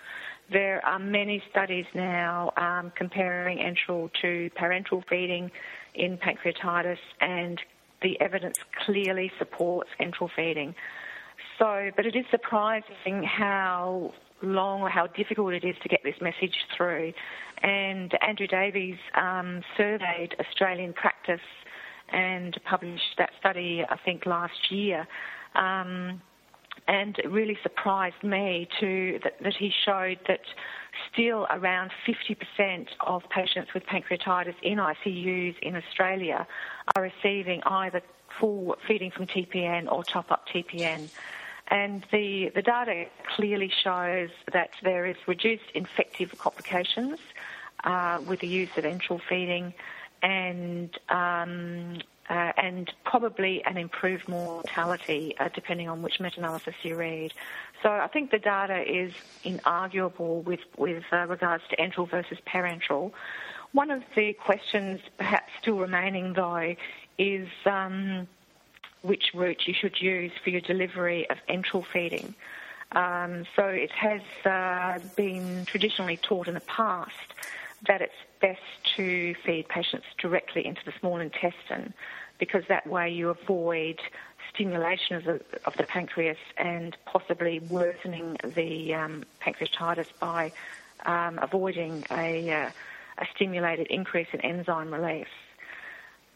There 0.49 0.83
are 0.85 0.99
many 0.99 1.43
studies 1.49 1.85
now 1.93 2.53
um, 2.55 2.91
comparing 2.95 3.57
enteral 3.57 4.09
to 4.21 4.49
parenteral 4.57 5.03
feeding 5.09 5.51
in 5.97 6.17
pancreatitis, 6.17 6.99
and 7.19 7.59
the 8.01 8.19
evidence 8.21 8.57
clearly 8.85 9.31
supports 9.37 9.89
enteral 9.99 10.29
feeding. 10.35 10.75
So, 11.59 11.89
but 11.95 12.05
it 12.05 12.15
is 12.15 12.25
surprising 12.29 13.23
how 13.23 14.13
long 14.41 14.81
or 14.81 14.89
how 14.89 15.07
difficult 15.07 15.53
it 15.53 15.63
is 15.63 15.75
to 15.81 15.89
get 15.89 16.01
this 16.03 16.15
message 16.21 16.55
through. 16.75 17.13
And 17.63 18.13
Andrew 18.21 18.47
Davies 18.47 18.97
um, 19.15 19.61
surveyed 19.75 20.35
Australian 20.39 20.93
practice 20.93 21.39
and 22.09 22.57
published 22.69 23.17
that 23.17 23.31
study, 23.39 23.83
I 23.89 23.97
think, 24.05 24.25
last 24.25 24.71
year. 24.71 25.07
Um, 25.55 26.21
and 26.87 27.17
it 27.19 27.29
really 27.29 27.57
surprised 27.63 28.23
me 28.23 28.67
to 28.79 29.19
that, 29.23 29.41
that 29.41 29.55
he 29.55 29.71
showed 29.85 30.19
that 30.27 30.41
still 31.11 31.47
around 31.49 31.91
50% 32.07 32.87
of 33.01 33.23
patients 33.29 33.73
with 33.73 33.85
pancreatitis 33.85 34.55
in 34.61 34.77
ICUs 34.77 35.59
in 35.59 35.75
Australia 35.75 36.47
are 36.95 37.01
receiving 37.01 37.61
either 37.65 38.01
full 38.39 38.75
feeding 38.87 39.11
from 39.11 39.27
TPN 39.27 39.91
or 39.91 40.03
top-up 40.03 40.47
TPN. 40.47 41.09
And 41.69 42.05
the, 42.11 42.49
the 42.55 42.61
data 42.61 43.05
clearly 43.35 43.71
shows 43.83 44.29
that 44.53 44.71
there 44.83 45.05
is 45.05 45.17
reduced 45.27 45.65
infective 45.73 46.37
complications 46.37 47.19
uh, 47.83 48.19
with 48.25 48.39
the 48.39 48.47
use 48.47 48.69
of 48.77 48.85
enteral 48.85 49.19
feeding 49.27 49.73
and 50.21 50.97
um, 51.09 51.99
uh, 52.29 52.51
and 52.57 52.91
probably 53.05 53.63
an 53.65 53.77
improved 53.77 54.27
mortality, 54.27 55.35
uh, 55.39 55.49
depending 55.53 55.87
on 55.87 56.01
which 56.01 56.19
meta-analysis 56.19 56.75
you 56.83 56.95
read. 56.95 57.33
So 57.81 57.89
I 57.89 58.07
think 58.07 58.31
the 58.31 58.39
data 58.39 58.81
is 58.81 59.13
inarguable 59.43 60.43
with, 60.43 60.61
with 60.77 61.03
uh, 61.11 61.25
regards 61.27 61.63
to 61.69 61.77
enteral 61.77 62.09
versus 62.09 62.37
parenteral. 62.45 63.11
One 63.71 63.91
of 63.91 64.03
the 64.15 64.33
questions 64.33 64.99
perhaps 65.17 65.51
still 65.61 65.77
remaining, 65.77 66.33
though, 66.33 66.75
is 67.17 67.47
um, 67.65 68.27
which 69.01 69.31
route 69.33 69.67
you 69.67 69.73
should 69.73 70.01
use 70.01 70.31
for 70.43 70.49
your 70.49 70.61
delivery 70.61 71.29
of 71.29 71.37
enteral 71.49 71.85
feeding. 71.85 72.35
Um, 72.93 73.45
so 73.55 73.63
it 73.65 73.91
has 73.91 74.21
uh, 74.45 74.99
been 75.15 75.65
traditionally 75.65 76.17
taught 76.17 76.47
in 76.47 76.53
the 76.53 76.61
past 76.61 77.11
that 77.85 78.01
it's 78.01 78.13
best 78.41 78.61
to 78.95 79.35
feed 79.45 79.67
patients 79.69 80.07
directly 80.17 80.65
into 80.65 80.81
the 80.85 80.93
small 80.99 81.19
intestine 81.19 81.93
because 82.39 82.63
that 82.69 82.87
way 82.87 83.09
you 83.09 83.29
avoid 83.29 83.99
stimulation 84.53 85.15
of 85.15 85.23
the, 85.23 85.41
of 85.65 85.75
the 85.77 85.83
pancreas 85.83 86.37
and 86.57 86.97
possibly 87.05 87.59
worsening 87.59 88.37
the 88.55 88.93
um, 88.93 89.23
pancreatitis 89.41 90.07
by 90.19 90.51
um, 91.05 91.39
avoiding 91.41 92.03
a, 92.11 92.51
uh, 92.51 92.69
a 93.19 93.25
stimulated 93.35 93.87
increase 93.87 94.27
in 94.33 94.41
enzyme 94.41 94.93
release. 94.93 95.27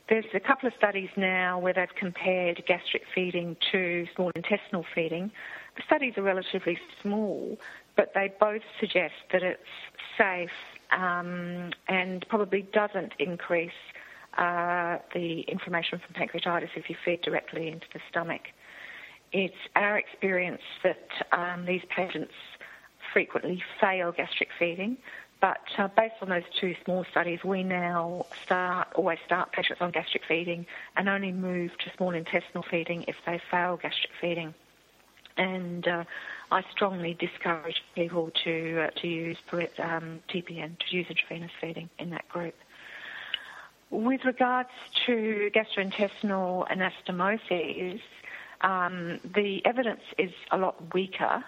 There's 0.09 0.25
a 0.33 0.39
couple 0.39 0.67
of 0.67 0.73
studies 0.77 1.09
now 1.15 1.57
where 1.57 1.73
they've 1.73 1.95
compared 1.95 2.63
gastric 2.65 3.03
feeding 3.15 3.55
to 3.71 4.05
small 4.15 4.31
intestinal 4.35 4.85
feeding. 4.93 5.31
The 5.77 5.83
studies 5.85 6.17
are 6.17 6.21
relatively 6.21 6.77
small, 7.01 7.57
but 7.95 8.13
they 8.13 8.33
both 8.39 8.61
suggest 8.79 9.13
that 9.31 9.41
it's 9.41 9.61
safe 10.17 10.51
um, 10.91 11.71
and 11.87 12.25
probably 12.29 12.63
doesn't 12.73 13.13
increase 13.19 13.71
uh, 14.37 14.97
the 15.13 15.41
inflammation 15.41 15.99
from 15.99 16.15
pancreatitis 16.15 16.69
if 16.75 16.89
you 16.89 16.95
feed 17.03 17.21
directly 17.21 17.67
into 17.67 17.87
the 17.93 17.99
stomach. 18.09 18.41
It's 19.31 19.55
our 19.75 19.97
experience 19.97 20.61
that 20.83 21.07
um, 21.31 21.65
these 21.65 21.83
patients 21.89 22.33
frequently 23.13 23.63
fail 23.79 24.11
gastric 24.11 24.49
feeding, 24.57 24.97
but 25.41 25.61
uh, 25.77 25.87
based 25.97 26.15
on 26.21 26.29
those 26.29 26.43
two 26.59 26.75
small 26.85 27.03
studies, 27.09 27.43
we 27.43 27.63
now 27.63 28.25
start 28.43 28.89
always 28.95 29.17
start 29.25 29.51
patients 29.51 29.81
on 29.81 29.91
gastric 29.91 30.23
feeding 30.27 30.65
and 30.95 31.09
only 31.09 31.31
move 31.31 31.71
to 31.79 31.91
small 31.97 32.11
intestinal 32.11 32.63
feeding 32.69 33.03
if 33.07 33.15
they 33.25 33.41
fail 33.49 33.77
gastric 33.77 34.11
feeding. 34.19 34.53
And 35.41 35.87
uh, 35.87 36.03
I 36.51 36.61
strongly 36.71 37.15
discourage 37.15 37.81
people 37.95 38.29
to 38.43 38.81
uh, 38.83 38.99
to 39.01 39.07
use 39.07 39.37
um, 39.79 40.19
TPN, 40.29 40.77
to 40.77 40.95
use 40.95 41.07
intravenous 41.09 41.51
feeding 41.59 41.89
in 41.97 42.11
that 42.11 42.29
group. 42.29 42.53
With 43.89 44.23
regards 44.23 44.69
to 45.07 45.49
gastrointestinal 45.55 46.67
anastomoses, 46.69 48.01
um, 48.61 49.19
the 49.33 49.65
evidence 49.65 50.03
is 50.19 50.31
a 50.51 50.59
lot 50.59 50.93
weaker, 50.93 51.43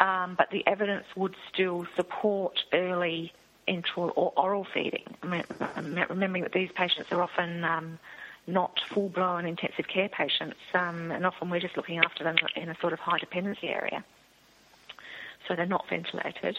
um, 0.00 0.34
but 0.36 0.50
the 0.50 0.62
evidence 0.66 1.06
would 1.16 1.34
still 1.50 1.86
support 1.96 2.58
early 2.74 3.32
enteral 3.66 4.12
or 4.16 4.34
oral 4.36 4.66
feeding. 4.74 5.16
I 5.22 5.26
mean, 5.26 5.44
remembering 6.10 6.42
that 6.42 6.52
these 6.52 6.70
patients 6.74 7.10
are 7.10 7.22
often 7.22 7.64
not 8.46 8.80
full-blown 8.88 9.46
intensive 9.46 9.86
care 9.86 10.08
patients, 10.08 10.58
um, 10.74 11.10
and 11.10 11.24
often 11.24 11.50
we're 11.50 11.60
just 11.60 11.76
looking 11.76 11.98
after 11.98 12.24
them 12.24 12.36
in 12.56 12.68
a 12.68 12.76
sort 12.80 12.92
of 12.92 12.98
high 12.98 13.18
dependency 13.18 13.68
area 13.68 14.04
so 15.50 15.56
they're 15.56 15.66
not 15.66 15.88
ventilated. 15.88 16.58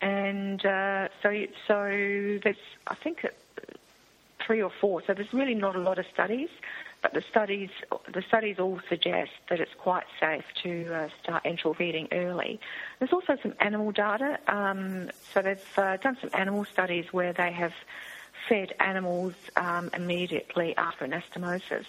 And 0.00 0.64
uh, 0.66 1.08
so, 1.22 1.46
so 1.66 2.38
there's, 2.42 2.56
I 2.86 2.94
think, 2.96 3.26
three 4.44 4.60
or 4.60 4.70
four. 4.80 5.02
So 5.06 5.14
there's 5.14 5.32
really 5.32 5.54
not 5.54 5.76
a 5.76 5.78
lot 5.78 5.98
of 5.98 6.06
studies, 6.12 6.48
but 7.00 7.14
the 7.14 7.22
studies, 7.22 7.70
the 8.12 8.22
studies 8.22 8.58
all 8.58 8.80
suggest 8.88 9.30
that 9.48 9.60
it's 9.60 9.74
quite 9.78 10.04
safe 10.18 10.44
to 10.64 10.92
uh, 10.92 11.08
start 11.22 11.44
enteral 11.44 11.76
feeding 11.76 12.08
early. 12.12 12.58
There's 12.98 13.12
also 13.12 13.38
some 13.40 13.54
animal 13.60 13.92
data. 13.92 14.38
Um, 14.48 15.10
so 15.32 15.40
they've 15.40 15.78
uh, 15.78 15.96
done 15.98 16.18
some 16.20 16.30
animal 16.34 16.64
studies 16.64 17.12
where 17.12 17.32
they 17.32 17.52
have 17.52 17.72
fed 18.48 18.72
animals 18.80 19.34
um, 19.56 19.90
immediately 19.94 20.74
after 20.76 21.06
anastomosis, 21.06 21.86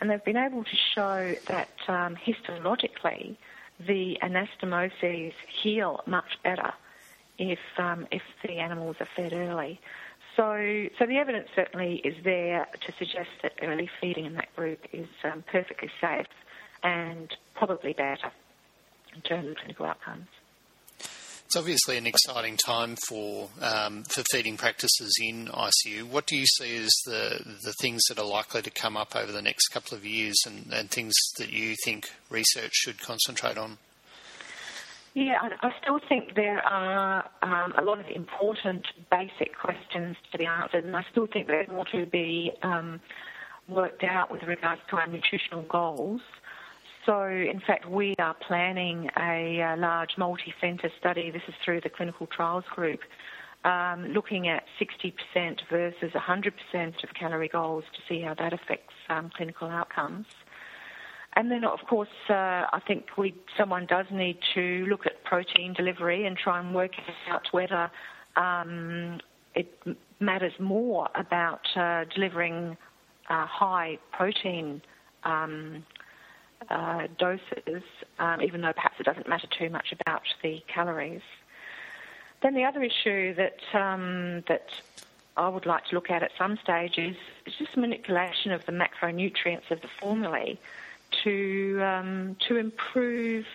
and 0.00 0.10
they've 0.10 0.24
been 0.24 0.36
able 0.36 0.64
to 0.64 0.76
show 0.94 1.34
that 1.48 1.70
um, 1.88 2.16
histologically 2.16 3.36
the 3.86 4.18
anastomoses 4.22 5.32
heal 5.62 6.00
much 6.06 6.38
better 6.44 6.72
if 7.38 7.58
um, 7.78 8.06
if 8.10 8.22
the 8.42 8.58
animals 8.58 8.96
are 9.00 9.08
fed 9.16 9.32
early. 9.32 9.80
So, 10.36 10.86
so 10.98 11.06
the 11.06 11.16
evidence 11.16 11.48
certainly 11.56 11.96
is 12.04 12.14
there 12.24 12.66
to 12.86 12.92
suggest 12.98 13.30
that 13.42 13.52
early 13.62 13.90
feeding 14.00 14.26
in 14.26 14.34
that 14.34 14.54
group 14.54 14.78
is 14.92 15.08
um, 15.24 15.42
perfectly 15.50 15.90
safe 16.00 16.26
and 16.82 17.34
probably 17.54 17.92
better 17.92 18.30
in 19.14 19.22
terms 19.22 19.50
of 19.50 19.56
clinical 19.56 19.86
outcomes. 19.86 20.28
It's 21.50 21.56
obviously 21.56 21.98
an 21.98 22.06
exciting 22.06 22.56
time 22.56 22.94
for 23.08 23.48
um, 23.60 24.04
for 24.04 24.22
feeding 24.30 24.56
practices 24.56 25.12
in 25.20 25.48
ICU. 25.48 26.04
What 26.04 26.28
do 26.28 26.36
you 26.36 26.46
see 26.46 26.76
as 26.76 26.92
the 27.06 27.40
the 27.64 27.72
things 27.80 28.02
that 28.08 28.20
are 28.20 28.24
likely 28.24 28.62
to 28.62 28.70
come 28.70 28.96
up 28.96 29.16
over 29.16 29.32
the 29.32 29.42
next 29.42 29.66
couple 29.70 29.98
of 29.98 30.06
years, 30.06 30.36
and, 30.46 30.72
and 30.72 30.88
things 30.88 31.12
that 31.38 31.50
you 31.50 31.74
think 31.84 32.08
research 32.30 32.70
should 32.72 33.00
concentrate 33.00 33.58
on? 33.58 33.78
Yeah, 35.14 35.40
I, 35.60 35.72
still 35.82 35.98
think 36.08 36.36
there 36.36 36.64
are 36.64 37.28
um, 37.42 37.74
a 37.76 37.82
lot 37.82 37.98
of 37.98 38.06
important 38.14 38.86
basic 39.10 39.58
questions 39.58 40.16
to 40.30 40.38
be 40.38 40.46
answered, 40.46 40.84
and 40.84 40.96
I 40.96 41.04
still 41.10 41.26
think 41.26 41.48
there's 41.48 41.66
more 41.66 41.84
to 41.86 42.06
be 42.06 42.52
um, 42.62 43.00
worked 43.66 44.04
out 44.04 44.30
with 44.30 44.44
regards 44.44 44.82
to 44.90 44.96
our 44.98 45.08
nutritional 45.08 45.62
goals. 45.62 46.20
So, 47.06 47.22
in 47.24 47.60
fact, 47.66 47.88
we 47.88 48.14
are 48.18 48.34
planning 48.46 49.08
a, 49.18 49.60
a 49.60 49.76
large 49.76 50.10
multi 50.18 50.52
centre 50.60 50.90
study. 50.98 51.30
This 51.30 51.42
is 51.48 51.54
through 51.64 51.80
the 51.80 51.88
clinical 51.88 52.26
trials 52.26 52.64
group, 52.74 53.00
um, 53.64 54.08
looking 54.08 54.48
at 54.48 54.64
60% 54.78 55.60
versus 55.70 56.12
100% 56.12 57.04
of 57.04 57.14
calorie 57.18 57.48
goals 57.48 57.84
to 57.94 58.00
see 58.08 58.20
how 58.20 58.34
that 58.34 58.52
affects 58.52 58.92
um, 59.08 59.30
clinical 59.34 59.68
outcomes. 59.68 60.26
And 61.34 61.50
then, 61.50 61.64
of 61.64 61.78
course, 61.88 62.08
uh, 62.28 62.32
I 62.72 62.80
think 62.86 63.16
we 63.16 63.34
someone 63.56 63.86
does 63.86 64.06
need 64.10 64.38
to 64.54 64.84
look 64.90 65.06
at 65.06 65.24
protein 65.24 65.72
delivery 65.72 66.26
and 66.26 66.36
try 66.36 66.58
and 66.58 66.74
work 66.74 66.92
out 67.30 67.46
whether 67.52 67.90
um, 68.36 69.20
it 69.54 69.72
matters 70.18 70.52
more 70.58 71.08
about 71.14 71.60
uh, 71.76 72.04
delivering 72.14 72.76
uh, 73.30 73.46
high 73.46 73.98
protein 74.12 74.82
um, 75.24 75.84
uh, 76.68 77.06
doses, 77.18 77.82
um, 78.18 78.42
even 78.42 78.60
though 78.60 78.72
perhaps 78.72 79.00
it 79.00 79.04
doesn't 79.04 79.28
matter 79.28 79.46
too 79.46 79.70
much 79.70 79.92
about 79.92 80.22
the 80.42 80.62
calories. 80.66 81.22
Then 82.42 82.54
the 82.54 82.64
other 82.64 82.82
issue 82.82 83.34
that 83.34 83.60
um, 83.74 84.42
that 84.48 84.68
I 85.36 85.48
would 85.48 85.66
like 85.66 85.86
to 85.86 85.94
look 85.94 86.10
at 86.10 86.22
at 86.22 86.32
some 86.36 86.58
stage 86.62 86.98
is, 86.98 87.16
is 87.46 87.54
just 87.58 87.76
manipulation 87.76 88.52
of 88.52 88.64
the 88.66 88.72
macronutrients 88.72 89.70
of 89.70 89.80
the 89.80 89.88
formulae 89.88 90.58
to 91.24 91.80
um, 91.82 92.36
to 92.48 92.56
improve 92.56 93.46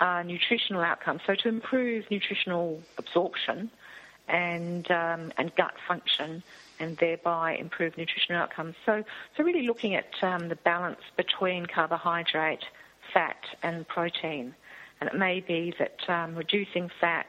uh, 0.00 0.22
nutritional 0.24 0.82
outcomes. 0.82 1.20
So 1.26 1.34
to 1.34 1.48
improve 1.48 2.10
nutritional 2.10 2.82
absorption 2.98 3.70
and 4.28 4.90
um, 4.90 5.32
and 5.38 5.54
gut 5.56 5.74
function, 5.86 6.42
and 6.80 6.96
thereby 6.96 7.54
improve 7.54 7.96
nutritional 7.96 8.42
outcomes. 8.42 8.74
So 8.84 9.04
so 9.36 9.44
really 9.44 9.66
looking 9.66 9.94
at 9.94 10.10
um, 10.22 10.48
the 10.48 10.56
balance 10.56 11.00
between 11.16 11.66
carbohydrate, 11.66 12.64
fat, 13.12 13.36
and 13.62 13.86
protein. 13.86 14.54
And 15.00 15.08
it 15.08 15.16
may 15.16 15.40
be 15.40 15.72
that 15.78 15.98
um, 16.08 16.34
reducing 16.34 16.90
fat 17.00 17.26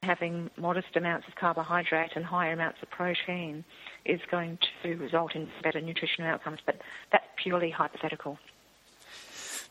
and 0.00 0.08
having 0.08 0.50
modest 0.56 0.96
amounts 0.96 1.26
of 1.26 1.34
carbohydrate 1.34 2.12
and 2.14 2.24
higher 2.24 2.52
amounts 2.52 2.78
of 2.82 2.90
protein 2.90 3.64
is 4.04 4.20
going 4.30 4.58
to 4.82 4.96
result 4.96 5.34
in 5.34 5.48
better 5.62 5.80
nutritional 5.80 6.30
outcomes. 6.30 6.60
But 6.64 6.80
that's 7.10 7.24
purely 7.36 7.70
hypothetical. 7.70 8.38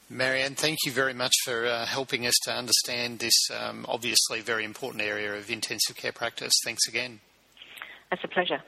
Marianne, 0.09 0.55
thank 0.55 0.77
you 0.85 0.91
very 0.91 1.13
much 1.13 1.33
for 1.43 1.65
uh, 1.65 1.85
helping 1.85 2.25
us 2.25 2.35
to 2.43 2.51
understand 2.51 3.19
this 3.19 3.49
um, 3.51 3.85
obviously 3.89 4.39
very 4.39 4.63
important 4.63 5.03
area 5.03 5.33
of 5.33 5.49
intensive 5.49 5.97
care 5.97 6.13
practice. 6.13 6.53
Thanks 6.63 6.87
again. 6.87 7.19
It's 8.11 8.23
a 8.23 8.27
pleasure. 8.29 8.61